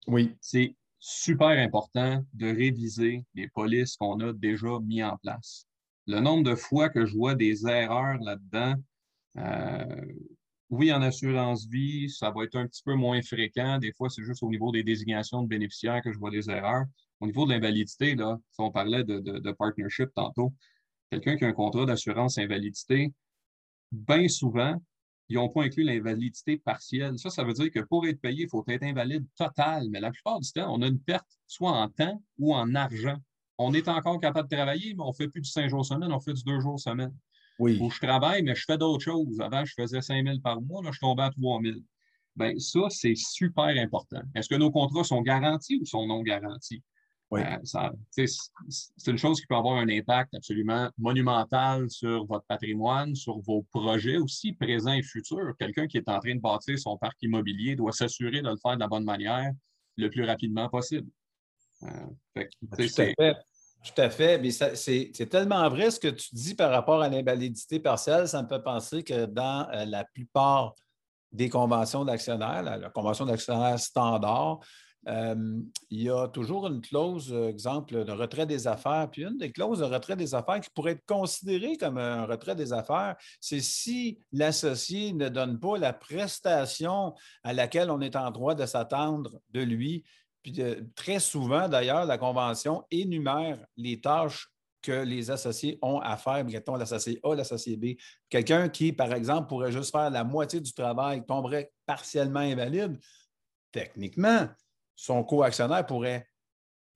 oui. 0.08 0.36
c'est 0.42 0.76
super 1.00 1.50
important 1.50 2.24
de 2.34 2.48
réviser 2.48 3.26
les 3.36 3.48
polices 3.50 3.96
qu'on 3.98 4.20
a 4.22 4.34
déjà 4.34 4.80
mis 4.80 5.04
en 5.04 5.18
place 5.18 5.68
le 6.08 6.20
nombre 6.20 6.44
de 6.44 6.56
fois 6.56 6.90
que 6.90 7.06
je 7.06 7.16
vois 7.16 7.36
des 7.36 7.68
erreurs 7.68 8.18
là-dedans, 8.20 8.76
euh, 9.38 10.06
oui, 10.72 10.92
en 10.92 11.02
assurance 11.02 11.68
vie, 11.68 12.10
ça 12.10 12.32
va 12.32 12.46
être 12.46 12.56
un 12.56 12.66
petit 12.66 12.82
peu 12.84 12.96
moins 12.96 13.22
fréquent. 13.22 13.78
Des 13.78 13.92
fois, 13.94 14.10
c'est 14.10 14.24
juste 14.24 14.42
au 14.42 14.50
niveau 14.50 14.72
des 14.72 14.84
désignations 14.84 15.44
de 15.44 15.48
bénéficiaires 15.48 16.02
que 16.02 16.12
je 16.12 16.18
vois 16.18 16.32
des 16.32 16.50
erreurs. 16.50 16.86
Au 17.20 17.28
niveau 17.28 17.46
de 17.46 17.52
l'invalidité, 17.52 18.16
là, 18.16 18.40
si 18.52 18.62
on 18.62 18.72
parlait 18.72 19.04
de, 19.04 19.52
partnership 19.52 20.10
tantôt, 20.16 20.54
quelqu'un 21.12 21.36
qui 21.38 21.46
a 21.46 21.50
un 21.50 21.54
contrat 21.54 21.86
d'assurance 21.86 22.38
invalidité, 22.38 23.14
bien 23.92 24.28
souvent, 24.30 24.82
ils 25.30 25.36
n'ont 25.36 25.50
pas 25.50 25.64
inclus 25.64 25.84
l'invalidité 25.84 26.58
partielle. 26.58 27.20
Ça, 27.20 27.30
ça 27.30 27.44
veut 27.44 27.54
dire 27.54 27.70
que 27.70 27.82
pour 27.82 28.08
être 28.08 28.20
payé, 28.20 28.44
il 28.44 28.50
faut 28.50 28.64
être 28.68 28.84
invalide 28.84 29.26
total. 29.36 29.90
Mais 29.90 30.00
la 30.00 30.12
plupart 30.12 30.40
du 30.40 30.52
temps, 30.52 30.74
on 30.74 30.82
a 30.82 30.88
une 30.88 31.00
perte 31.00 31.28
soit 31.48 31.72
en 31.72 31.90
temps 31.90 32.22
ou 32.40 32.56
en 32.56 32.74
argent 32.76 33.18
on 33.64 33.74
est 33.74 33.88
encore 33.88 34.20
capable 34.20 34.50
de 34.50 34.56
travailler, 34.56 34.94
mais 34.96 35.04
on 35.04 35.10
ne 35.10 35.14
fait 35.14 35.28
plus 35.28 35.42
du 35.42 35.50
5 35.50 35.70
jours 35.70 35.86
semaine, 35.86 36.12
on 36.12 36.20
fait 36.20 36.34
du 36.34 36.44
2 36.44 36.60
jours 36.60 36.80
semaine. 36.80 37.14
Oui. 37.62 37.78
Où 37.80 37.92
je 37.92 38.00
travaille, 38.00 38.42
mais 38.42 38.56
je 38.56 38.64
fais 38.66 38.78
d'autres 38.78 39.04
choses. 39.04 39.40
Avant, 39.40 39.64
je 39.64 39.74
faisais 39.80 40.02
5 40.02 40.26
000 40.26 40.40
par 40.40 40.60
mois, 40.60 40.82
là, 40.82 40.90
je 40.92 41.00
tombais 41.00 41.22
à 41.22 41.30
3 41.30 41.62
000. 41.62 41.76
Bien, 42.36 42.58
ça, 42.58 42.80
c'est 42.90 43.14
super 43.14 43.68
important. 43.68 44.22
Est-ce 44.34 44.50
que 44.50 44.56
nos 44.56 44.72
contrats 44.72 45.04
sont 45.04 45.22
garantis 45.22 45.78
ou 45.80 45.86
sont 45.86 46.08
non 46.08 46.24
garantis? 46.24 46.82
Oui. 47.30 47.42
Euh, 47.42 47.90
c'est 48.10 49.12
une 49.12 49.18
chose 49.18 49.40
qui 49.40 49.46
peut 49.46 49.56
avoir 49.56 49.78
un 49.78 49.88
impact 49.90 50.34
absolument 50.34 50.90
monumental 50.98 51.88
sur 51.92 52.26
votre 52.26 52.46
patrimoine, 52.48 53.14
sur 53.14 53.40
vos 53.42 53.62
projets 53.72 54.18
aussi 54.18 54.54
présents 54.54 54.94
et 54.94 55.04
futurs. 55.04 55.54
Quelqu'un 55.60 55.86
qui 55.86 55.98
est 55.98 56.10
en 56.10 56.20
train 56.20 56.34
de 56.34 56.42
bâtir 56.42 56.80
son 56.80 56.98
parc 56.98 57.16
immobilier 57.22 57.76
doit 57.76 57.92
s'assurer 57.92 58.42
de 58.42 58.50
le 58.50 58.58
faire 58.58 58.74
de 58.74 58.80
la 58.80 58.88
bonne 58.88 59.06
manière 59.06 59.52
le 59.98 60.10
plus 60.10 60.24
rapidement 60.24 60.68
possible. 60.68 61.08
Euh, 61.84 61.88
fait. 62.34 63.36
Tout 63.84 64.00
à 64.00 64.10
fait. 64.10 64.38
Mais 64.38 64.52
c'est 64.52 65.30
tellement 65.30 65.68
vrai 65.70 65.90
ce 65.90 66.00
que 66.00 66.10
tu 66.10 66.30
dis 66.34 66.54
par 66.54 66.72
rapport 66.72 67.02
à 67.02 67.10
l'invalidité 67.10 67.80
partielle. 67.80 68.28
Ça 68.28 68.44
me 68.44 68.48
fait 68.48 68.62
penser 68.62 69.04
que 69.04 69.26
dans 69.26 69.68
euh, 69.72 69.86
la 69.86 70.04
plupart 70.04 70.76
des 71.32 71.50
conventions 71.50 72.06
d'actionnaires, 72.06 72.62
la, 72.62 72.90
convention 72.90 73.26
d'actionnaires 73.26 73.80
standard, 73.80 74.60
euh, 75.08 75.60
il 75.90 76.04
y 76.04 76.10
a 76.12 76.28
toujours 76.28 76.68
une 76.68 76.80
clause, 76.80 77.34
euh, 77.34 77.48
exemple, 77.48 78.06
de 78.06 78.12
retrait 78.12 78.46
des 78.46 78.68
affaires. 78.68 79.10
Puis 79.12 79.24
une 79.24 79.38
des 79.38 79.52
clauses 79.52 79.80
de 79.80 79.86
retrait 79.86 80.16
des 80.16 80.36
affaires 80.36 80.60
qui 80.60 80.70
pourrait 80.70 80.92
être 80.92 81.06
considérée 81.08 81.76
comme 81.78 81.98
un 81.98 82.26
retrait 82.26 82.56
des 82.56 82.72
affaires, 82.74 83.16
c'est 83.40 83.62
si 83.62 84.20
l'associé 84.32 85.14
ne 85.14 85.28
donne 85.28 85.60
pas 85.60 85.80
la 85.80 85.94
prestation 85.94 87.16
à 87.44 87.54
laquelle 87.54 87.90
on 87.90 88.00
est 88.02 88.16
en 88.16 88.30
droit 88.30 88.54
de 88.54 88.68
s'attendre 88.68 89.40
de 89.50 89.62
lui 89.62 90.04
puis 90.42 90.64
très 90.96 91.20
souvent, 91.20 91.68
d'ailleurs, 91.68 92.06
la 92.06 92.18
Convention 92.18 92.84
énumère 92.90 93.64
les 93.78 94.02
tâches 94.02 94.48
que 94.82 95.04
les 95.04 95.30
associés 95.30 95.78
ont 95.82 96.00
à 96.00 96.18
faire, 96.18 96.44
mettons 96.44 96.76
l'associé 96.76 97.20
A, 97.24 97.36
l'associé 97.36 97.78
B. 97.78 97.98
Quelqu'un 98.30 98.68
qui, 98.70 98.92
par 98.92 99.14
exemple, 99.14 99.48
pourrait 99.48 99.72
juste 99.72 99.92
faire 99.92 100.10
la 100.10 100.24
moitié 100.24 100.60
du 100.60 100.74
travail, 100.74 101.24
tomberait 101.26 101.72
partiellement 101.86 102.40
invalide, 102.40 102.98
techniquement, 103.72 104.48
son 104.96 105.24
co-actionnaire 105.24 105.86
pourrait 105.86 106.28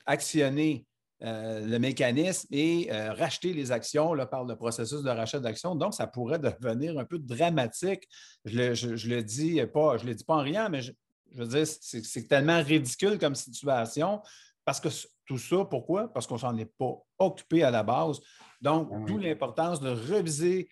actionner 0.06 0.86
euh, 1.24 1.66
le 1.66 1.80
mécanisme 1.80 2.48
et 2.52 2.92
euh, 2.92 3.14
racheter 3.14 3.54
les 3.54 3.72
actions 3.72 4.16
par 4.30 4.44
le 4.44 4.56
processus 4.56 5.02
de 5.02 5.10
rachat 5.10 5.40
d'actions. 5.40 5.76
Donc, 5.76 5.94
ça 5.94 6.08
pourrait 6.08 6.40
devenir 6.62 6.98
un 7.00 7.06
peu 7.06 7.20
dramatique. 7.20 8.08
Je 8.44 8.58
le, 8.58 9.16
le 9.16 9.24
dis 9.24 9.62
pas, 9.74 9.98
je 9.98 10.06
le 10.06 10.14
dis 10.14 10.24
pas 10.24 10.36
en 10.36 10.44
rien, 10.44 10.70
mais 10.70 10.82
je, 10.82 10.92
je 11.36 11.44
veux 11.44 11.48
dire, 11.48 11.68
c'est 11.68 12.28
tellement 12.28 12.62
ridicule 12.64 13.20
comme 13.20 13.36
situation 13.36 14.22
parce 14.64 14.80
que 14.80 14.90
tout 15.26 15.38
ça, 15.38 15.66
pourquoi? 15.66 16.12
Parce 16.12 16.26
qu'on 16.26 16.36
ne 16.36 16.40
s'en 16.40 16.58
est 16.58 16.72
pas 16.78 16.94
occupé 17.20 17.64
à 17.64 17.72
la 17.72 17.84
base. 17.84 18.20
Donc, 18.62 18.90
ah 18.92 18.98
d'où 19.06 19.18
l'importance 19.18 19.80
de 19.80 19.90
réviser 19.90 20.70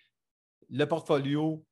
le 0.70 0.84
portfolio, 0.86 1.64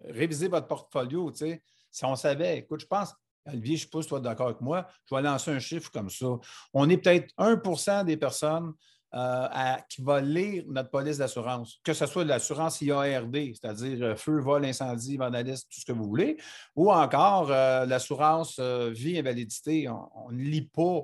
réviser 0.00 0.48
votre 0.48 0.66
portfolio. 0.66 1.30
Tu 1.30 1.38
sais. 1.38 1.62
Si 1.90 2.04
on 2.04 2.16
savait, 2.16 2.58
écoute, 2.58 2.80
je 2.80 2.86
pense, 2.86 3.14
Olivier, 3.46 3.76
je 3.76 3.86
tu 3.86 3.98
es 3.98 4.20
d'accord 4.20 4.48
avec 4.48 4.60
moi, 4.60 4.86
je 5.08 5.14
vais 5.14 5.22
lancer 5.22 5.50
un 5.50 5.58
chiffre 5.58 5.90
comme 5.90 6.10
ça. 6.10 6.26
On 6.72 6.88
est 6.88 6.96
peut-être 6.96 7.32
1% 7.38 8.04
des 8.04 8.16
personnes 8.16 8.72
euh, 9.14 9.46
qui 9.90 10.00
va 10.00 10.22
lire 10.22 10.64
notre 10.68 10.88
police 10.88 11.18
d'assurance, 11.18 11.78
que 11.84 11.92
ce 11.92 12.06
soit 12.06 12.24
l'assurance 12.24 12.80
IARD, 12.80 13.34
c'est-à-dire 13.54 14.02
euh, 14.02 14.16
feu, 14.16 14.40
vol, 14.40 14.64
incendie, 14.64 15.18
vandalisme, 15.18 15.68
tout 15.70 15.80
ce 15.80 15.84
que 15.84 15.92
vous 15.92 16.06
voulez, 16.06 16.38
ou 16.76 16.90
encore 16.90 17.50
euh, 17.50 17.84
l'assurance 17.84 18.58
vie, 18.58 19.18
invalidité. 19.18 19.86
On 19.88 20.30
ne 20.30 20.42
lit 20.42 20.62
pas, 20.62 21.02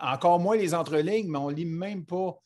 encore 0.00 0.40
moins 0.40 0.56
les 0.56 0.74
entrelignes, 0.74 1.30
mais 1.30 1.38
on 1.38 1.50
ne 1.50 1.54
lit 1.54 1.66
même 1.66 2.06
pas 2.06 2.40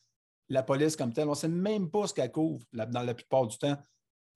la 0.49 0.63
police 0.63 0.97
comme 0.97 1.13
telle. 1.13 1.27
On 1.27 1.31
ne 1.31 1.35
sait 1.35 1.47
même 1.47 1.89
pas 1.89 2.07
ce 2.07 2.13
qu'elle 2.13 2.31
couvre 2.31 2.65
dans 2.73 3.03
la 3.03 3.13
plupart 3.13 3.47
du 3.47 3.57
temps. 3.57 3.77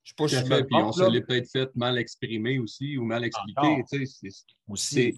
Je 0.03 0.11
sais 0.11 0.15
pas 0.15 0.27
si 0.27 0.63
puis 0.63 0.75
on 0.75 0.93
se 0.93 1.11
l'est 1.11 1.21
peut-être 1.21 1.51
fait 1.51 1.75
mal 1.75 1.97
exprimé 1.97 2.57
aussi 2.57 2.97
ou 2.97 3.03
mal 3.03 3.25
expliqué. 3.25 3.83
aussi 4.69 5.13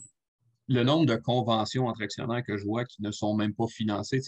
le 0.68 0.84
nombre 0.84 1.06
de 1.06 1.16
conventions 1.16 1.88
entre 1.88 2.04
actionnaires 2.04 2.44
que 2.44 2.58
je 2.58 2.64
vois 2.64 2.86
qui 2.86 3.02
ne 3.02 3.12
sont 3.12 3.36
même 3.36 3.54
pas 3.54 3.68
financées, 3.68 4.22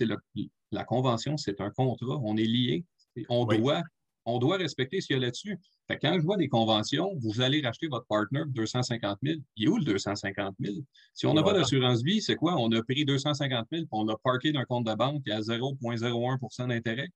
la 0.74 0.84
convention, 0.84 1.38
c'est 1.38 1.62
un 1.62 1.70
contrat. 1.70 2.20
On 2.24 2.38
est 2.38 2.46
lié. 2.46 2.86
On, 3.30 3.46
doit, 3.46 3.84
on 4.26 4.40
doit 4.40 4.58
respecter 4.58 5.02
ce 5.02 5.08
qu'il 5.08 5.18
y 5.18 5.20
a 5.20 5.22
là-dessus. 5.22 5.60
quand 6.02 6.16
je 6.16 6.24
vois 6.24 6.38
des 6.38 6.48
conventions, 6.48 7.14
vous 7.18 7.42
allez 7.42 7.62
racheter 7.62 7.88
votre 7.88 8.08
partner 8.08 8.42
250 8.48 9.20
000. 9.24 9.40
Il 9.56 9.66
est 9.66 9.68
où 9.68 9.78
le 9.78 9.84
250 9.84 10.56
000? 10.60 10.78
Si 11.14 11.26
on 11.26 11.34
n'a 11.34 11.44
pas 11.44 11.54
d'assurance 11.54 12.02
vie, 12.04 12.22
c'est 12.22 12.36
quoi? 12.36 12.56
On 12.58 12.72
a 12.72 12.82
pris 12.82 13.06
250 13.06 13.68
000 13.72 13.84
et 13.84 13.88
on 13.92 14.06
l'a 14.06 14.16
parké 14.24 14.52
d'un 14.52 14.66
compte 14.66 14.86
de 14.88 14.94
banque 14.96 15.28
à 15.30 15.42
0,01% 15.42 16.68
d'intérêt. 16.68 17.10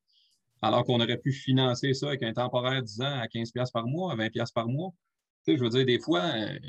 alors 0.62 0.84
qu'on 0.84 1.00
aurait 1.00 1.18
pu 1.18 1.32
financer 1.32 1.94
ça 1.94 2.08
avec 2.08 2.24
un 2.24 2.34
temporaire 2.34 2.82
10 2.82 3.02
ans 3.02 3.20
à 3.20 3.28
15 3.28 3.52
par 3.74 3.88
mois, 3.88 4.14
à 4.14 4.16
20 4.16 4.30
par 4.54 4.68
mois. 4.68 4.94
Tu 5.46 5.54
sais, 5.54 5.58
je 5.58 5.64
veux 5.64 5.70
dire, 5.70 5.86
des 5.86 6.00
fois, 6.00 6.22
euh, 6.22 6.60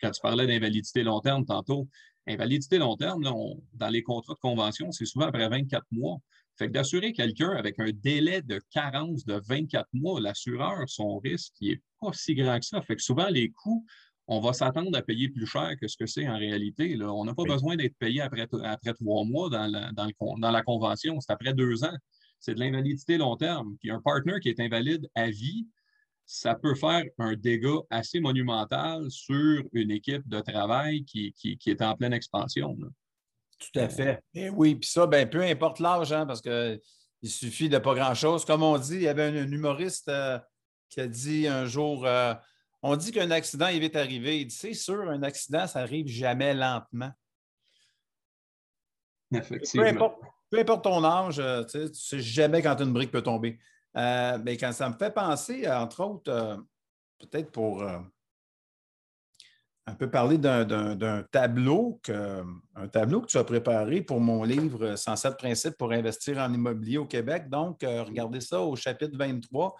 quand 0.00 0.10
tu 0.10 0.20
parlais 0.20 0.46
d'invalidité 0.46 1.02
long 1.02 1.20
terme 1.20 1.44
tantôt, 1.44 1.88
invalidité 2.32 2.78
long 2.78 2.96
terme, 2.96 3.22
dans 3.22 3.88
les 3.88 4.02
contrats 4.02 4.34
de 4.34 4.38
convention, 4.38 4.92
c'est 4.92 5.06
souvent 5.06 5.26
après 5.26 5.48
24 5.48 5.84
mois. 5.90 6.18
Fait 6.56 6.66
que 6.66 6.72
d'assurer 6.72 7.12
quelqu'un 7.12 7.52
avec 7.52 7.78
un 7.78 7.90
délai 7.90 8.42
de 8.42 8.60
carence 8.70 9.24
de 9.24 9.40
24 9.48 9.88
mois, 9.94 10.20
l'assureur, 10.20 10.82
son 10.88 11.18
risque, 11.18 11.54
il 11.60 11.70
n'est 11.70 11.80
pas 12.00 12.12
si 12.12 12.34
grand 12.34 12.58
que 12.58 12.66
ça. 12.66 12.82
Fait 12.82 12.96
que 12.96 13.02
souvent, 13.02 13.28
les 13.28 13.50
coûts, 13.50 13.84
on 14.26 14.40
va 14.40 14.52
s'attendre 14.52 14.96
à 14.96 15.02
payer 15.02 15.28
plus 15.28 15.46
cher 15.46 15.72
que 15.80 15.88
ce 15.88 15.96
que 15.96 16.06
c'est 16.06 16.28
en 16.28 16.36
réalité. 16.36 16.96
Là. 16.96 17.12
On 17.12 17.24
n'a 17.24 17.34
pas 17.34 17.44
besoin 17.44 17.76
d'être 17.76 17.96
payé 17.98 18.20
après, 18.20 18.46
après 18.62 18.94
trois 18.94 19.24
mois 19.24 19.48
dans 19.48 19.66
la, 19.66 19.90
dans, 19.92 20.08
dans 20.38 20.50
la 20.50 20.62
convention, 20.62 21.18
c'est 21.20 21.32
après 21.32 21.54
deux 21.54 21.82
ans. 21.82 21.96
C'est 22.38 22.54
de 22.54 22.60
l'invalidité 22.60 23.16
long 23.16 23.36
terme. 23.36 23.76
Puis 23.80 23.90
un 23.90 24.00
partner 24.00 24.34
qui 24.40 24.50
est 24.50 24.60
invalide 24.60 25.08
à 25.14 25.30
vie, 25.30 25.66
ça 26.32 26.54
peut 26.54 26.76
faire 26.76 27.02
un 27.18 27.34
dégât 27.34 27.80
assez 27.90 28.20
monumental 28.20 29.10
sur 29.10 29.64
une 29.72 29.90
équipe 29.90 30.28
de 30.28 30.38
travail 30.38 31.04
qui, 31.04 31.32
qui, 31.32 31.58
est 31.66 31.82
en 31.82 31.96
pleine 31.96 32.12
expansion. 32.12 32.76
Tout 33.58 33.80
à 33.80 33.88
fait. 33.88 34.22
Et 34.32 34.44
eh 34.44 34.50
oui, 34.50 34.76
puis 34.76 34.88
ça, 34.88 35.08
ben, 35.08 35.28
peu 35.28 35.42
importe 35.42 35.80
l'âge, 35.80 36.12
hein, 36.12 36.26
parce 36.26 36.40
qu'il 36.40 36.80
suffit 37.24 37.68
de 37.68 37.78
pas 37.78 37.94
grand-chose. 37.94 38.44
Comme 38.44 38.62
on 38.62 38.78
dit, 38.78 38.94
il 38.94 39.02
y 39.02 39.08
avait 39.08 39.24
un, 39.24 39.50
humoriste 39.50 40.08
euh, 40.08 40.38
qui 40.88 41.00
a 41.00 41.08
dit 41.08 41.48
un 41.48 41.66
jour 41.66 42.06
euh, 42.06 42.32
on 42.82 42.94
dit 42.94 43.10
qu'un 43.10 43.32
accident 43.32 43.66
est 43.66 43.80
vite 43.80 43.96
arrivé. 43.96 44.40
Il 44.40 44.46
dit 44.46 44.54
c'est 44.54 44.72
sûr, 44.72 45.10
un 45.10 45.24
accident, 45.24 45.66
ça 45.66 45.80
arrive 45.80 46.06
jamais 46.06 46.54
lentement. 46.54 47.10
Effectivement. 49.34 50.16
Peu 50.48 50.58
importe, 50.58 50.84
ton 50.84 51.04
âge, 51.04 51.40
euh, 51.40 51.64
tu 51.64 51.78
ne 51.78 51.92
sais 51.92 52.20
jamais 52.20 52.62
quand 52.62 52.80
une 52.80 52.92
brique 52.92 53.10
peut 53.10 53.22
tomber. 53.22 53.58
Mais 53.94 54.56
quand 54.56 54.72
ça 54.72 54.88
me 54.88 54.94
fait 54.94 55.12
penser, 55.12 55.70
entre 55.70 56.04
autres, 56.04 56.64
peut-être 57.18 57.50
pour 57.50 57.84
un 59.90 59.94
peu 59.94 60.10
parler 60.10 60.38
d'un 60.38 61.24
tableau, 61.30 62.00
que, 62.02 62.42
un 62.76 62.88
tableau 62.88 63.20
que 63.20 63.26
tu 63.26 63.38
as 63.38 63.44
préparé 63.44 64.02
pour 64.02 64.20
mon 64.20 64.44
livre 64.44 64.94
107 64.96 65.36
principes 65.36 65.76
pour 65.76 65.92
investir 65.92 66.38
en 66.38 66.52
immobilier 66.52 66.98
au 66.98 67.06
Québec. 67.06 67.48
Donc, 67.48 67.82
euh, 67.82 68.02
regardez 68.02 68.40
ça 68.40 68.60
au 68.60 68.76
chapitre 68.76 69.16
23. 69.16 69.74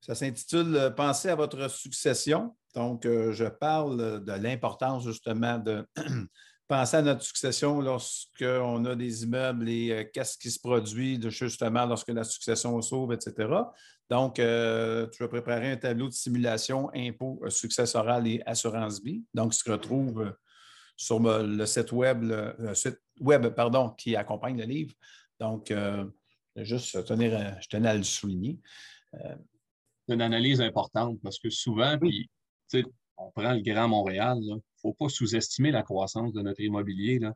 Ça 0.00 0.14
s'intitule 0.14 0.76
euh, 0.76 0.90
Pensez 0.90 1.28
à 1.28 1.36
votre 1.36 1.70
succession. 1.70 2.56
Donc, 2.74 3.06
euh, 3.06 3.32
je 3.32 3.44
parle 3.44 4.24
de 4.24 4.32
l'importance 4.32 5.04
justement 5.04 5.58
de 5.58 5.86
penser 6.72 6.96
à 6.96 7.02
notre 7.02 7.20
succession 7.20 7.82
lorsqu'on 7.82 8.84
a 8.86 8.96
des 8.96 9.24
immeubles 9.24 9.68
et 9.68 10.10
qu'est-ce 10.10 10.38
qui 10.38 10.50
se 10.50 10.58
produit 10.58 11.20
justement 11.28 11.84
lorsque 11.84 12.08
la 12.08 12.24
succession 12.24 12.80
sauve, 12.80 13.12
etc. 13.12 13.46
Donc, 14.08 14.38
euh, 14.38 15.06
tu 15.10 15.22
vas 15.22 15.28
préparer 15.28 15.72
un 15.72 15.76
tableau 15.76 16.08
de 16.08 16.14
simulation 16.14 16.90
impôt 16.94 17.38
euh, 17.44 17.50
successoral 17.50 18.26
et 18.26 18.42
assurance 18.46 19.02
vie. 19.02 19.22
Donc, 19.34 19.54
il 19.54 19.58
se 19.58 19.70
retrouve 19.70 20.22
euh, 20.22 20.30
sur 20.96 21.20
le 21.20 21.66
site 21.66 21.92
web, 21.92 22.22
le, 22.22 22.74
site 22.74 22.98
web 23.20 23.48
pardon, 23.48 23.90
qui 23.90 24.16
accompagne 24.16 24.56
le 24.56 24.64
livre. 24.64 24.94
Donc, 25.38 25.74
juste 26.56 27.04
tenir, 27.04 27.60
je 27.60 27.68
tenais 27.68 27.88
à 27.88 27.94
le 27.94 28.02
souligner. 28.02 28.58
C'est 29.12 30.14
une 30.14 30.22
analyse 30.22 30.60
importante 30.60 31.18
parce 31.22 31.38
que 31.38 31.50
souvent, 31.50 31.98
puis, 31.98 32.30
on 33.16 33.30
prend 33.32 33.52
le 33.52 33.60
Grand 33.60 33.88
Montréal, 33.88 34.38
faut 34.82 34.94
pas 34.94 35.08
sous-estimer 35.08 35.70
la 35.70 35.82
croissance 35.82 36.32
de 36.32 36.42
notre 36.42 36.60
immobilier. 36.60 37.18
Là. 37.18 37.34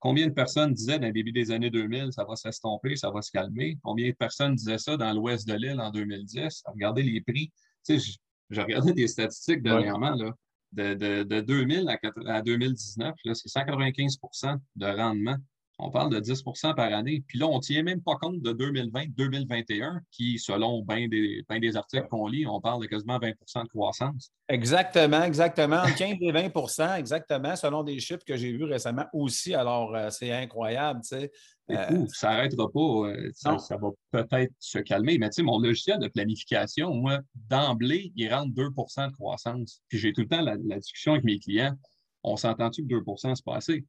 Combien 0.00 0.26
de 0.26 0.32
personnes 0.32 0.72
disaient 0.72 0.98
dans 0.98 1.06
le 1.06 1.12
début 1.12 1.32
des 1.32 1.50
années 1.50 1.70
2000, 1.70 2.12
ça 2.12 2.24
va 2.24 2.34
s'estomper, 2.34 2.96
ça 2.96 3.10
va 3.10 3.22
se 3.22 3.30
calmer? 3.30 3.78
Combien 3.82 4.08
de 4.08 4.14
personnes 4.14 4.54
disaient 4.54 4.78
ça 4.78 4.96
dans 4.96 5.12
l'ouest 5.12 5.46
de 5.46 5.54
l'île 5.54 5.80
en 5.80 5.90
2010? 5.90 6.62
Regardez 6.66 7.02
les 7.02 7.20
prix. 7.20 7.52
Tu 7.84 8.00
sais, 8.00 8.18
j'ai 8.50 8.62
regardé 8.62 8.92
des 8.92 9.06
statistiques 9.08 9.62
dernièrement. 9.62 10.14
Là, 10.14 10.34
de, 10.72 11.22
de, 11.24 11.40
2000 11.40 11.88
à, 11.88 11.98
à 12.34 12.42
2019, 12.42 13.14
c'est 13.34 13.48
195% 13.48 14.58
de 14.76 14.86
rendement. 14.86 15.36
On 15.82 15.90
parle 15.90 16.10
de 16.10 16.20
10% 16.20 16.74
par 16.74 16.92
année. 16.92 17.24
Puis 17.26 17.38
là, 17.38 17.46
on 17.46 17.56
ne 17.56 17.60
tient 17.60 17.82
même 17.82 18.02
pas 18.02 18.16
compte 18.16 18.40
de 18.40 18.52
2020-2021, 18.52 20.00
qui, 20.10 20.38
selon 20.38 20.82
bien 20.82 21.08
des, 21.08 21.44
des 21.48 21.76
articles 21.76 22.06
qu'on 22.08 22.26
lit, 22.26 22.46
on 22.46 22.60
parle 22.60 22.82
de 22.82 22.86
quasiment 22.86 23.18
20% 23.18 23.64
de 23.64 23.68
croissance. 23.68 24.30
Exactement, 24.48 25.22
exactement. 25.22 25.82
15 25.96 26.16
et 26.20 26.32
20% 26.32 26.98
exactement, 26.98 27.56
selon 27.56 27.82
des 27.82 27.98
chiffres 28.00 28.24
que 28.26 28.36
j'ai 28.36 28.52
vus 28.52 28.64
récemment 28.64 29.06
aussi. 29.12 29.54
Alors, 29.54 29.94
euh, 29.94 30.10
c'est 30.10 30.32
incroyable, 30.32 31.00
tu 31.02 31.16
sais. 31.16 31.32
Euh, 31.70 32.04
ça 32.08 32.30
n'arrêtera 32.30 32.68
pas. 32.70 32.80
Euh, 32.80 33.30
ça, 33.32 33.56
va 33.76 33.90
peut-être 34.10 34.52
se 34.58 34.78
calmer. 34.78 35.18
Mais 35.18 35.30
tu 35.30 35.36
sais, 35.36 35.42
mon 35.42 35.60
logiciel 35.60 35.98
de 36.00 36.08
planification, 36.08 36.92
moi, 36.94 37.20
d'emblée, 37.48 38.12
il 38.16 38.32
rentre 38.32 38.52
2% 38.54 39.08
de 39.08 39.12
croissance. 39.12 39.80
Puis 39.88 39.98
j'ai 39.98 40.12
tout 40.12 40.22
le 40.22 40.28
temps 40.28 40.42
la, 40.42 40.56
la 40.66 40.78
discussion 40.78 41.12
avec 41.12 41.24
mes 41.24 41.38
clients. 41.38 41.74
On 42.22 42.36
s'entend-tu 42.36 42.82
que 42.86 42.94
2% 42.94 43.34
c'est 43.34 43.44
pas 43.44 43.56
assez? 43.56 43.84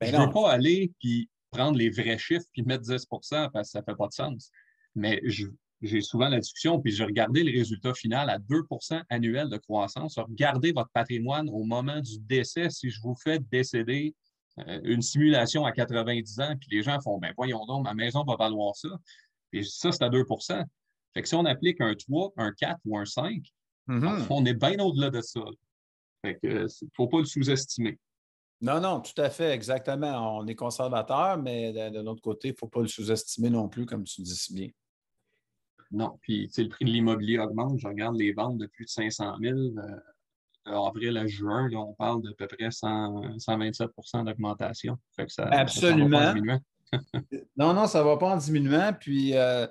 Ben 0.00 0.10
je 0.10 0.16
ne 0.16 0.26
veux 0.26 0.32
pas 0.32 0.50
aller 0.50 0.92
puis 0.98 1.28
prendre 1.50 1.78
les 1.78 1.90
vrais 1.90 2.18
chiffres 2.18 2.46
puis 2.52 2.62
mettre 2.62 2.84
10% 2.84 3.50
parce 3.52 3.68
que 3.68 3.72
ça 3.72 3.80
ne 3.80 3.84
fait 3.84 3.96
pas 3.96 4.08
de 4.08 4.12
sens. 4.12 4.50
Mais 4.94 5.22
j'ai 5.82 6.00
souvent 6.00 6.28
la 6.28 6.40
discussion, 6.40 6.80
puis 6.80 6.92
j'ai 6.92 7.04
regardé 7.04 7.42
le 7.42 7.52
résultat 7.56 7.94
final 7.94 8.30
à 8.30 8.38
2% 8.38 9.02
annuel 9.08 9.48
de 9.48 9.56
croissance. 9.56 10.18
Regardez 10.18 10.72
votre 10.72 10.90
patrimoine 10.90 11.48
au 11.50 11.64
moment 11.64 12.00
du 12.00 12.18
décès. 12.20 12.70
Si 12.70 12.90
je 12.90 13.00
vous 13.00 13.14
fais 13.14 13.38
décéder 13.38 14.14
euh, 14.58 14.80
une 14.84 15.02
simulation 15.02 15.64
à 15.64 15.72
90 15.72 16.40
ans, 16.40 16.54
puis 16.58 16.68
les 16.70 16.82
gens 16.82 16.98
font 17.00 17.18
ben 17.18 17.32
voyons 17.36 17.64
donc, 17.66 17.84
ma 17.84 17.94
maison 17.94 18.24
va 18.24 18.36
valoir 18.36 18.74
ça. 18.74 18.88
Puis 19.50 19.64
ça, 19.66 19.92
c'est 19.92 20.02
à 20.02 20.08
2% 20.08 20.64
Fait 21.14 21.22
que 21.22 21.28
si 21.28 21.34
on 21.34 21.44
applique 21.44 21.80
un 21.80 21.94
3, 21.94 22.32
un 22.38 22.52
4 22.52 22.80
ou 22.86 22.98
un 22.98 23.04
5, 23.04 23.42
mm-hmm. 23.88 24.26
on 24.30 24.44
est 24.46 24.54
bien 24.54 24.78
au-delà 24.78 25.10
de 25.10 25.20
ça. 25.20 25.40
Fait 26.22 26.34
que 26.34 26.46
il 26.46 26.86
ne 26.86 26.90
faut 26.94 27.06
pas 27.06 27.18
le 27.18 27.26
sous-estimer. 27.26 27.98
Non, 28.62 28.80
non, 28.80 29.00
tout 29.00 29.20
à 29.20 29.28
fait, 29.28 29.50
exactement. 29.50 30.38
On 30.38 30.46
est 30.46 30.54
conservateur, 30.54 31.36
mais 31.38 31.72
de, 31.72 32.00
l'autre 32.00 32.22
côté, 32.22 32.48
il 32.48 32.52
ne 32.52 32.56
faut 32.56 32.68
pas 32.68 32.80
le 32.80 32.88
sous-estimer 32.88 33.50
non 33.50 33.68
plus, 33.68 33.84
comme 33.84 34.04
tu 34.04 34.22
dis 34.22 34.34
si 34.34 34.54
bien. 34.54 34.68
Non, 35.92 36.18
puis 36.20 36.50
le 36.56 36.68
prix 36.68 36.84
de 36.84 36.90
l'immobilier 36.90 37.38
augmente. 37.38 37.78
Je 37.78 37.86
regarde 37.86 38.16
les 38.16 38.32
ventes 38.32 38.58
de 38.58 38.66
plus 38.66 38.86
de 38.86 38.90
500 38.90 39.36
000. 39.40 39.56
Euh, 39.56 40.00
avril 40.64 41.16
à 41.16 41.26
juin, 41.26 41.68
on 41.74 41.92
parle 41.94 42.22
d'à 42.22 42.30
peu 42.36 42.46
près 42.46 42.68
127% 42.68 44.24
d'augmentation. 44.24 44.98
Absolument. 45.38 46.34
non, 47.56 47.72
non, 47.72 47.86
ça 47.86 48.00
ne 48.00 48.04
va 48.04 48.16
pas 48.16 48.34
en 48.34 48.36
diminuant. 48.36 48.92
Puis 48.98 49.36
euh, 49.36 49.66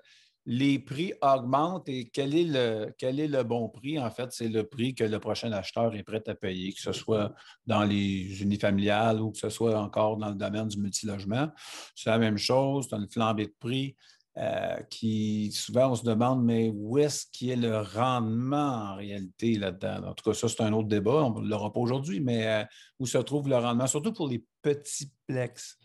les 0.45 0.77
prix 0.79 1.13
augmentent 1.21 1.89
et 1.89 2.09
quel 2.09 2.35
est, 2.35 2.43
le, 2.43 2.93
quel 2.97 3.19
est 3.19 3.27
le 3.27 3.43
bon 3.43 3.67
prix? 3.69 3.99
En 3.99 4.11
fait, 4.11 4.31
c'est 4.31 4.47
le 4.47 4.63
prix 4.63 4.93
que 4.93 5.03
le 5.03 5.19
prochain 5.19 5.51
acheteur 5.51 5.95
est 5.95 6.03
prêt 6.03 6.23
à 6.27 6.35
payer, 6.35 6.71
que 6.71 6.81
ce 6.81 6.91
soit 6.91 7.33
dans 7.65 7.83
les 7.83 8.41
unifamiliales 8.41 9.21
ou 9.21 9.31
que 9.31 9.39
ce 9.39 9.49
soit 9.49 9.79
encore 9.79 10.17
dans 10.17 10.29
le 10.29 10.35
domaine 10.35 10.67
du 10.67 10.79
multilogement. 10.79 11.49
C'est 11.95 12.09
la 12.09 12.19
même 12.19 12.37
chose, 12.37 12.87
c'est 12.89 12.95
une 12.95 13.09
flambée 13.09 13.47
de 13.47 13.55
prix. 13.59 13.95
Euh, 14.37 14.75
qui 14.89 15.49
souvent 15.53 15.91
on 15.91 15.95
se 15.95 16.03
demande, 16.03 16.43
mais 16.43 16.69
où 16.69 16.97
est-ce 16.97 17.25
qu'il 17.31 17.51
est 17.51 17.55
le 17.55 17.79
rendement 17.79 18.91
en 18.91 18.95
réalité 18.95 19.57
là-dedans? 19.57 20.09
En 20.09 20.13
tout 20.13 20.29
cas, 20.29 20.33
ça, 20.35 20.49
c'est 20.49 20.61
un 20.61 20.73
autre 20.73 20.89
débat, 20.89 21.23
on 21.23 21.39
ne 21.39 21.47
l'aura 21.47 21.71
pas 21.71 21.79
aujourd'hui, 21.79 22.19
mais 22.19 22.45
euh, 22.45 22.65
où 22.99 23.05
se 23.05 23.17
trouve 23.19 23.47
le 23.47 23.55
rendement, 23.55 23.87
surtout 23.87 24.11
pour 24.11 24.27
les 24.27 24.43
petits 24.61 25.09
plex. 25.25 25.77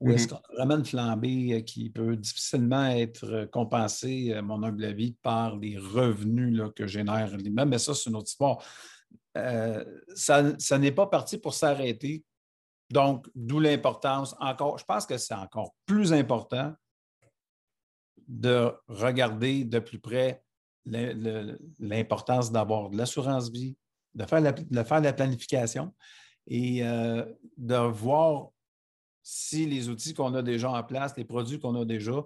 Ou 0.00 0.12
est-ce 0.12 0.28
mm-hmm. 0.28 0.56
qu'on 0.56 0.70
une 0.70 0.84
flambée 0.84 1.54
euh, 1.54 1.60
qui 1.60 1.90
peut 1.90 2.16
difficilement 2.16 2.86
être 2.86 3.24
euh, 3.24 3.46
compensée, 3.46 4.32
à 4.32 4.42
mon 4.42 4.62
humble 4.62 4.84
avis, 4.84 5.12
par 5.22 5.56
les 5.56 5.76
revenus 5.76 6.56
là, 6.56 6.70
que 6.70 6.86
génère 6.86 7.36
l'immeuble? 7.36 7.70
Mais 7.70 7.78
ça, 7.78 7.94
c'est 7.94 8.08
une 8.08 8.16
autre 8.16 8.28
histoire. 8.28 8.62
Euh, 9.36 9.84
ça, 10.14 10.78
n'est 10.78 10.92
pas 10.92 11.06
parti 11.08 11.38
pour 11.38 11.54
s'arrêter. 11.54 12.24
Donc, 12.90 13.28
d'où 13.34 13.58
l'importance. 13.58 14.36
Encore, 14.38 14.78
je 14.78 14.84
pense 14.84 15.04
que 15.04 15.18
c'est 15.18 15.34
encore 15.34 15.74
plus 15.84 16.12
important 16.12 16.72
de 18.28 18.72
regarder 18.88 19.64
de 19.64 19.78
plus 19.78 19.98
près 19.98 20.42
l'importance 20.86 22.50
d'avoir 22.50 22.88
de 22.88 22.96
l'assurance 22.96 23.50
vie, 23.50 23.76
de 24.14 24.24
faire, 24.24 24.40
la, 24.40 24.52
de 24.52 24.82
faire 24.82 25.00
la 25.00 25.12
planification 25.12 25.94
et 26.46 26.80
de 26.80 27.76
voir 27.76 28.50
si 29.22 29.66
les 29.66 29.88
outils 29.88 30.14
qu'on 30.14 30.34
a 30.34 30.42
déjà 30.42 30.70
en 30.70 30.82
place, 30.82 31.16
les 31.16 31.24
produits 31.24 31.58
qu'on 31.58 31.74
a 31.74 31.84
déjà 31.84 32.24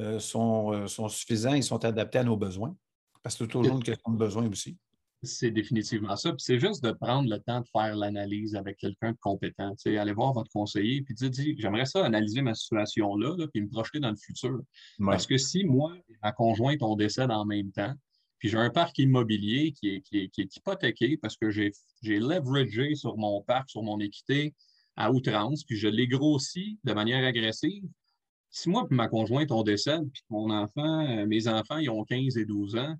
euh, 0.00 0.20
sont, 0.20 0.72
euh, 0.72 0.86
sont, 0.86 1.08
suffisants, 1.08 1.54
ils 1.54 1.64
sont 1.64 1.84
adaptés 1.84 2.18
à 2.18 2.24
nos 2.24 2.36
besoins. 2.36 2.76
Parce 3.22 3.36
que 3.36 3.44
c'est 3.44 3.50
toujours 3.50 3.76
une 3.76 3.82
question 3.82 4.12
de 4.12 4.16
besoin 4.16 4.48
aussi. 4.48 4.76
C'est 5.24 5.50
définitivement 5.50 6.14
ça. 6.14 6.30
Puis 6.30 6.44
c'est 6.44 6.60
juste 6.60 6.84
de 6.84 6.92
prendre 6.92 7.28
le 7.28 7.40
temps 7.40 7.60
de 7.60 7.66
faire 7.72 7.96
l'analyse 7.96 8.54
avec 8.54 8.76
quelqu'un 8.78 9.10
de 9.10 9.16
compétent. 9.20 9.74
aller 9.84 10.12
voir 10.12 10.32
votre 10.32 10.50
conseiller 10.52 11.02
puis 11.02 11.14
dire, 11.14 11.56
j'aimerais 11.58 11.86
ça 11.86 12.04
analyser 12.04 12.40
ma 12.42 12.54
situation 12.54 13.16
là, 13.16 13.34
puis 13.52 13.62
me 13.62 13.68
projeter 13.68 13.98
dans 13.98 14.10
le 14.10 14.16
futur. 14.16 14.60
Parce 15.04 15.26
que 15.26 15.36
si 15.36 15.64
moi 15.64 15.96
et 16.08 16.14
ma 16.22 16.30
conjointe, 16.30 16.80
on 16.82 16.94
décède 16.94 17.32
en 17.32 17.44
même 17.44 17.72
temps, 17.72 17.92
puis 18.38 18.48
j'ai 18.48 18.58
un 18.58 18.70
parc 18.70 18.96
immobilier 18.98 19.72
qui 19.72 19.96
est, 19.96 20.02
qui 20.02 20.40
est 20.40 20.56
hypothéqué 20.56 21.16
parce 21.16 21.36
que 21.36 21.50
j'ai 21.50 21.72
leveragé 22.04 22.94
sur 22.94 23.16
mon 23.16 23.42
parc, 23.42 23.68
sur 23.70 23.82
mon 23.82 23.98
équité, 23.98 24.54
à 24.98 25.12
outrance, 25.12 25.62
puis 25.64 25.76
je 25.76 25.86
l'ai 25.86 26.08
grossi 26.08 26.78
de 26.82 26.92
manière 26.92 27.24
agressive, 27.24 27.88
si 28.50 28.68
moi 28.68 28.86
et 28.90 28.94
ma 28.94 29.06
conjointe, 29.06 29.52
on 29.52 29.62
décède, 29.62 30.10
puis 30.12 30.22
mon 30.28 30.50
enfant, 30.50 31.06
euh, 31.06 31.24
mes 31.24 31.46
enfants, 31.46 31.78
ils 31.78 31.88
ont 31.88 32.04
15 32.04 32.36
et 32.36 32.44
12 32.44 32.76
ans, 32.76 32.96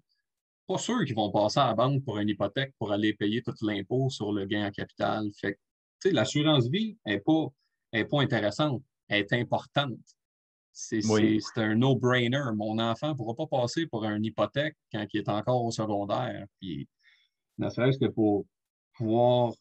pas 0.68 0.78
sûr 0.78 1.04
qu'ils 1.04 1.16
vont 1.16 1.32
passer 1.32 1.58
à 1.58 1.66
la 1.66 1.74
banque 1.74 2.04
pour 2.04 2.18
une 2.18 2.28
hypothèque 2.28 2.72
pour 2.78 2.92
aller 2.92 3.14
payer 3.14 3.42
tout 3.42 3.54
l'impôt 3.62 4.10
sur 4.10 4.32
le 4.32 4.44
gain 4.44 4.68
en 4.68 4.70
capital. 4.70 5.28
Fait 5.40 5.58
que, 6.00 6.08
l'assurance 6.10 6.68
vie 6.68 6.96
n'est 7.04 7.18
pas, 7.18 7.46
est 7.92 8.04
pas 8.04 8.20
intéressante, 8.20 8.82
elle 9.08 9.22
est 9.22 9.32
importante. 9.32 9.98
C'est 10.70 11.00
un 11.56 11.74
no-brainer. 11.74 12.52
Mon 12.54 12.78
enfant 12.78 13.08
ne 13.08 13.14
pourra 13.14 13.34
pas 13.34 13.48
passer 13.48 13.86
pour 13.86 14.04
une 14.04 14.24
hypothèque 14.24 14.76
quand 14.92 15.04
il 15.12 15.18
est 15.18 15.28
encore 15.28 15.64
au 15.64 15.72
secondaire. 15.72 16.46
Puis, 16.60 16.86
ne 17.56 17.68
serait-ce 17.68 17.98
que 17.98 18.06
pour 18.06 18.46
pouvoir 18.92 19.52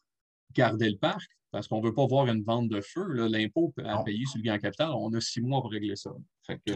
garder 0.52 0.90
le 0.90 0.98
parc, 0.98 1.28
parce 1.50 1.68
qu'on 1.68 1.80
ne 1.80 1.86
veut 1.86 1.94
pas 1.94 2.06
voir 2.06 2.26
une 2.26 2.42
vente 2.42 2.68
de 2.68 2.80
feu. 2.80 3.06
L'impôt 3.28 3.72
à 3.84 4.02
payer 4.02 4.24
sur 4.26 4.38
le 4.38 4.42
gain 4.42 4.54
en 4.54 4.58
capital, 4.58 4.90
on 4.90 5.12
a 5.14 5.20
six 5.20 5.40
mois 5.40 5.60
pour 5.60 5.70
régler 5.70 5.96
ça. 5.96 6.10
Fait 6.46 6.60
que, 6.64 6.72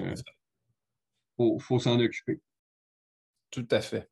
faut, 1.37 1.59
faut 1.59 1.79
s'en 1.79 1.99
occuper. 2.01 2.41
Tout 3.51 3.69
à 3.71 3.81
fait. 3.81 4.11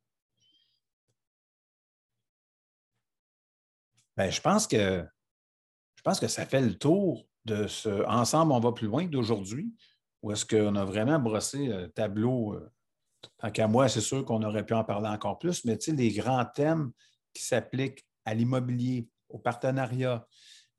Ben, 4.17 4.31
je 4.31 4.41
pense 4.41 4.67
que 4.67 5.05
je 5.95 6.03
pense 6.03 6.21
que 6.21 6.29
ça 6.29 6.47
fait 6.47 6.61
le 6.61 6.77
tour 6.77 7.27
de 7.45 7.67
ce 7.67 8.07
Ensemble, 8.07 8.53
on 8.53 8.61
va 8.61 8.73
plus 8.73 8.87
loin 8.87 9.07
d'aujourd'hui, 9.07 9.75
où 10.23 10.31
est-ce 10.33 10.45
qu'on 10.45 10.77
a 10.77 10.85
vraiment 10.85 11.19
brossé 11.19 11.67
le 11.67 11.89
tableau. 11.89 12.55
Euh, 12.55 12.71
tant 13.39 13.51
qu'à 13.51 13.67
moi, 13.67 13.89
c'est 13.89 14.01
sûr 14.01 14.25
qu'on 14.25 14.43
aurait 14.43 14.65
pu 14.65 14.75
en 14.75 14.85
parler 14.85 15.09
encore 15.09 15.39
plus, 15.39 15.65
mais 15.65 15.79
les 15.89 16.13
grands 16.13 16.45
thèmes 16.45 16.91
qui 17.33 17.43
s'appliquent 17.43 18.07
à 18.25 18.35
l'immobilier, 18.35 19.09
au 19.29 19.39
partenariat, 19.39 20.27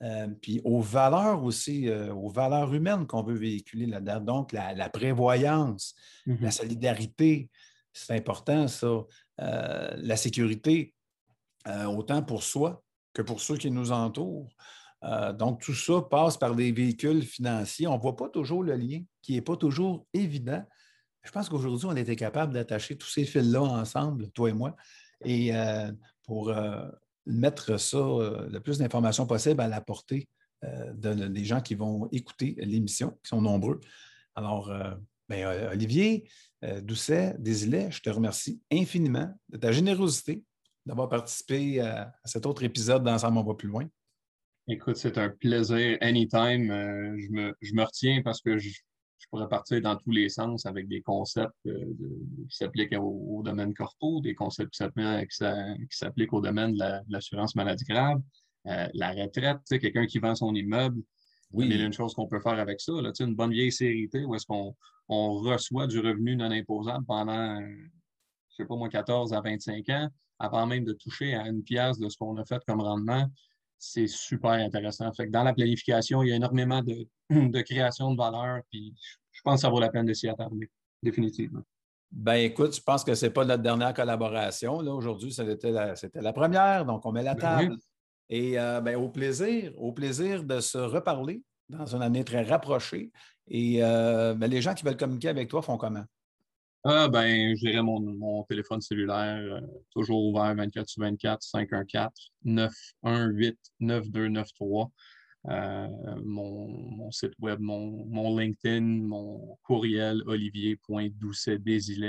euh, 0.01 0.27
puis 0.41 0.61
aux 0.63 0.81
valeurs 0.81 1.43
aussi, 1.43 1.87
euh, 1.87 2.13
aux 2.13 2.29
valeurs 2.29 2.73
humaines 2.73 3.05
qu'on 3.07 3.23
veut 3.23 3.35
véhiculer 3.35 3.85
là-dedans. 3.85 4.19
Donc, 4.21 4.51
la, 4.51 4.89
prévoyance, 4.89 5.95
la 6.25 6.35
mm-hmm. 6.35 6.51
solidarité, 6.51 7.49
c'est 7.93 8.15
important, 8.15 8.67
ça. 8.67 9.03
la 9.37 10.15
sécurité, 10.15 10.93
autant 11.67 12.23
pour 12.23 12.43
soi 12.43 12.81
que 13.13 13.21
pour 13.21 13.41
ceux 13.41 13.57
qui 13.57 13.71
nous 13.71 13.91
entourent. 13.91 14.49
Euh, 15.03 15.33
donc, 15.33 15.61
tout 15.61 15.73
ça 15.73 16.01
passe 16.01 16.37
par 16.37 16.55
des 16.55 16.71
véhicules 16.71 17.23
financiers. 17.23 17.87
On 17.87 17.97
ne 17.97 18.01
voit 18.01 18.15
pas 18.15 18.29
toujours 18.29 18.63
le 18.63 18.75
lien, 18.75 19.01
qui 19.21 19.33
n'est 19.33 19.41
pas 19.41 19.57
toujours 19.57 20.05
évident. 20.13 20.63
Je 21.23 21.31
pense 21.31 21.49
qu'aujourd'hui, 21.49 21.87
on 21.87 21.95
était 21.95 22.15
capable 22.15 22.53
d'attacher 22.53 22.97
tous 22.97 23.09
ces 23.09 23.25
fils-là 23.25 23.61
ensemble, 23.61 24.29
toi 24.31 24.49
et 24.49 24.53
moi, 24.53 24.75
et 25.23 25.55
euh, 25.55 25.91
pour 26.23 26.49
euh, 26.49 26.87
mettre 27.31 27.79
ça, 27.79 27.97
le 27.97 28.59
plus 28.59 28.77
d'informations 28.77 29.25
possible 29.25 29.61
à 29.61 29.67
la 29.67 29.81
portée 29.81 30.27
des 30.93 31.43
gens 31.43 31.61
qui 31.61 31.75
vont 31.75 32.07
écouter 32.11 32.55
l'émission, 32.59 33.17
qui 33.23 33.29
sont 33.29 33.41
nombreux. 33.41 33.79
Alors, 34.35 34.71
ben, 35.27 35.69
Olivier 35.71 36.29
Doucet, 36.81 37.35
Désilet, 37.39 37.89
je 37.89 38.01
te 38.01 38.09
remercie 38.09 38.61
infiniment 38.71 39.33
de 39.49 39.57
ta 39.57 39.71
générosité 39.71 40.43
d'avoir 40.85 41.09
participé 41.09 41.79
à 41.79 42.13
cet 42.25 42.45
autre 42.45 42.63
épisode 42.63 43.03
d'Ensemble, 43.03 43.37
on 43.37 43.43
va 43.43 43.55
plus 43.55 43.69
loin. 43.69 43.87
Écoute, 44.67 44.95
c'est 44.95 45.17
un 45.17 45.29
plaisir 45.29 45.97
anytime. 46.01 46.71
Euh, 46.71 47.17
je, 47.17 47.31
me, 47.31 47.53
je, 47.61 47.73
me, 47.73 47.83
retiens 47.83 48.21
parce 48.23 48.41
que 48.41 48.57
je, 48.57 48.69
pourrais 49.29 49.47
partir 49.47 49.81
dans 49.81 49.95
tous 49.95 50.11
les 50.11 50.29
sens 50.29 50.65
avec 50.65 50.87
des 50.87 51.01
concepts 51.01 51.53
euh, 51.67 51.85
qui 52.49 52.55
s'appliquent 52.55 52.95
au, 52.99 53.41
domaine 53.43 53.73
corpo, 53.73 54.21
des 54.21 54.33
concepts 54.33 54.71
qui 54.71 55.37
s'appliquent 55.89 56.33
au 56.33 56.41
domaine 56.41 56.73
de 56.73 56.83
l'assurance 57.09 57.55
maladie 57.55 57.85
grave, 57.85 58.21
euh, 58.67 58.87
la 58.93 59.11
retraite, 59.11 59.59
quelqu'un 59.69 60.05
qui 60.05 60.19
vend 60.19 60.35
son 60.35 60.53
immeuble. 60.53 61.01
Oui. 61.51 61.67
Il 61.69 61.77
y 61.77 61.81
a 61.81 61.85
une 61.85 61.93
chose 61.93 62.13
qu'on 62.13 62.27
peut 62.27 62.39
faire 62.39 62.59
avec 62.59 62.79
ça. 62.79 62.93
Là, 62.93 63.11
une 63.19 63.35
bonne 63.35 63.51
vieille 63.51 63.71
série 63.71 64.09
où 64.25 64.35
est-ce 64.35 64.45
qu'on 64.45 64.75
on 65.09 65.33
reçoit 65.33 65.87
du 65.87 65.99
revenu 65.99 66.35
non 66.35 66.51
imposable 66.51 67.05
pendant, 67.05 67.59
je 67.59 67.65
ne 67.65 67.89
sais 68.55 68.65
pas 68.65 68.75
moi, 68.75 68.87
14 68.87 69.33
à 69.33 69.41
25 69.41 69.89
ans, 69.89 70.09
avant 70.39 70.65
même 70.65 70.85
de 70.85 70.93
toucher 70.93 71.35
à 71.35 71.47
une 71.47 71.63
pièce 71.63 71.99
de 71.99 72.07
ce 72.07 72.17
qu'on 72.17 72.37
a 72.37 72.45
fait 72.45 72.63
comme 72.65 72.81
rendement 72.81 73.27
c'est 73.81 74.07
super 74.07 74.51
intéressant. 74.51 75.11
Fait 75.11 75.25
que 75.25 75.31
dans 75.31 75.43
la 75.43 75.53
planification, 75.53 76.21
il 76.21 76.29
y 76.29 76.33
a 76.33 76.35
énormément 76.35 76.83
de, 76.83 77.07
de 77.29 77.61
création 77.61 78.11
de 78.11 78.17
valeur, 78.17 78.61
puis 78.69 78.93
je 79.31 79.41
pense 79.43 79.55
que 79.55 79.61
ça 79.61 79.69
vaut 79.69 79.79
la 79.79 79.89
peine 79.89 80.05
de 80.05 80.13
s'y 80.13 80.29
attarder, 80.29 80.69
définitivement. 81.01 81.61
Ben 82.11 82.35
écoute, 82.35 82.75
je 82.75 82.81
pense 82.81 83.03
que 83.03 83.15
ce 83.15 83.25
n'est 83.25 83.31
pas 83.31 83.43
notre 83.43 83.63
dernière 83.63 83.93
collaboration. 83.93 84.77
Aujourd'hui, 84.77 85.31
c'était 85.31 85.71
la, 85.71 85.95
la, 86.13 86.33
première, 86.33 86.85
donc 86.85 87.05
on 87.05 87.11
met 87.11 87.23
la 87.23 87.33
ben 87.33 87.39
table. 87.39 87.77
Et 88.29 88.59
euh, 88.59 88.81
ben, 88.81 88.97
au 88.97 89.09
plaisir, 89.09 89.73
au 89.77 89.91
plaisir 89.93 90.43
de 90.43 90.59
se 90.59 90.77
reparler 90.77 91.41
dans 91.67 91.85
une 91.85 92.01
année 92.03 92.23
très 92.23 92.43
rapprochée. 92.43 93.11
Et 93.47 93.83
euh, 93.83 94.35
ben, 94.35 94.49
les 94.49 94.61
gens 94.61 94.73
qui 94.73 94.83
veulent 94.83 94.97
communiquer 94.97 95.29
avec 95.29 95.49
toi 95.49 95.61
font 95.61 95.77
comment? 95.77 96.03
Ah, 96.83 97.07
ben, 97.09 97.55
je 97.55 97.59
dirais 97.59 97.83
mon, 97.83 97.99
mon 97.99 98.43
téléphone 98.45 98.81
cellulaire, 98.81 99.37
euh, 99.37 99.61
toujours 99.91 100.25
ouvert 100.25 100.55
24 100.55 100.89
sur 100.89 101.03
24, 101.03 101.43
514-918-9293. 102.43 104.89
Euh, 105.47 105.87
mon, 106.23 106.67
mon, 106.67 107.11
site 107.11 107.33
web, 107.39 107.59
mon, 107.59 108.05
mon, 108.07 108.37
LinkedIn, 108.37 108.81
mon 108.81 109.57
courriel 109.63 110.21
olivier.doucet 110.25 111.59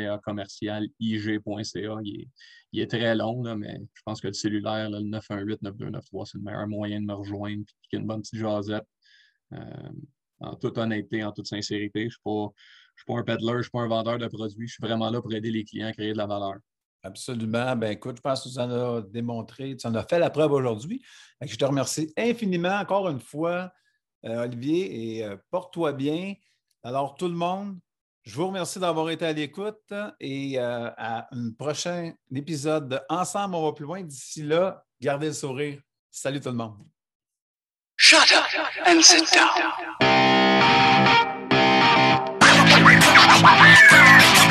à 0.09 0.19
commercial 0.19 0.87
ig.ca. 1.01 1.99
Il, 2.05 2.29
il, 2.73 2.81
est 2.81 2.91
très 2.91 3.15
long, 3.15 3.43
là, 3.43 3.57
mais 3.57 3.79
je 3.93 4.03
pense 4.07 4.21
que 4.23 4.29
le 4.29 4.35
cellulaire, 4.35 4.89
le 4.91 5.01
918-9293, 5.01 6.27
c'est 6.27 6.39
le 6.39 6.45
meilleur 6.45 6.67
moyen 6.67 7.01
de 7.01 7.07
me 7.07 7.15
rejoindre 7.15 7.65
et 7.93 7.97
une 7.97 8.07
bonne 8.07 8.23
petite 8.23 8.39
jasette. 8.39 8.87
Euh, 9.53 9.91
en 10.41 10.57
toute 10.57 10.79
honnêteté, 10.79 11.25
en 11.25 11.33
toute 11.33 11.47
sincérité, 11.47 12.01
je 12.01 12.05
ne 12.07 12.11
suis 12.11 12.21
pas 12.25 12.49
suis 12.97 13.07
pas 13.07 13.19
un 13.19 13.23
peddler, 13.23 13.53
je 13.53 13.57
ne 13.57 13.63
suis 13.63 13.71
pas 13.71 13.81
un 13.81 13.89
vendeur 13.89 14.19
de 14.19 14.27
produits. 14.27 14.69
Je 14.69 14.75
suis 14.75 14.83
vraiment 14.83 15.11
là 15.11 15.21
pour 15.21 15.33
aider 15.33 15.51
les 15.51 15.65
clients 15.65 15.89
à 15.89 15.93
créer 15.93 16.13
de 16.13 16.19
la 16.19 16.27
valeur. 16.27 16.55
Absolument. 17.03 17.75
Ben, 17.77 17.93
écoute, 17.93 18.17
je 18.17 18.21
pense 18.21 18.45
que 18.45 18.49
tu 18.49 18.59
en 18.59 18.71
as 18.71 19.03
démontré, 19.03 19.77
tu 19.77 19.87
en 19.87 19.95
as 19.95 20.05
fait 20.05 20.19
la 20.19 20.31
preuve 20.31 20.53
aujourd'hui. 20.53 21.03
Je 21.41 21.57
te 21.57 21.65
remercie 21.65 22.13
infiniment 22.17 22.79
encore 22.79 23.09
une 23.09 23.21
fois, 23.21 23.73
euh, 24.25 24.45
Olivier, 24.45 25.19
et 25.19 25.25
euh, 25.25 25.37
porte-toi 25.51 25.93
bien. 25.93 26.35
Alors, 26.85 27.17
tout 27.17 27.29
le 27.29 27.35
monde, 27.35 27.79
je 28.23 28.37
vous 28.37 28.47
remercie 28.47 28.79
d'avoir 28.79 29.11
été 29.11 29.27
à 29.27 29.33
l'écoute 29.33 29.93
et 30.21 30.59
euh, 30.59 30.91
à 30.97 31.27
un 31.35 31.51
prochain 31.53 32.13
épisode 32.33 32.89
de 32.89 33.01
Ensemble, 33.09 33.57
on 33.57 33.65
va 33.65 33.73
plus 33.73 33.85
loin. 33.85 34.03
D'ici 34.03 34.45
là, 34.45 34.85
gardez 35.01 35.27
le 35.27 35.33
sourire. 35.33 35.81
Salut 36.09 36.41
tout 36.41 36.51
le 36.51 36.55
monde. 36.55 36.79
Shut 37.97 38.33
up 38.33 38.45
and 38.87 39.03
sit 39.03 39.29
down. 39.33 39.51
¡Vamos! 43.41 44.42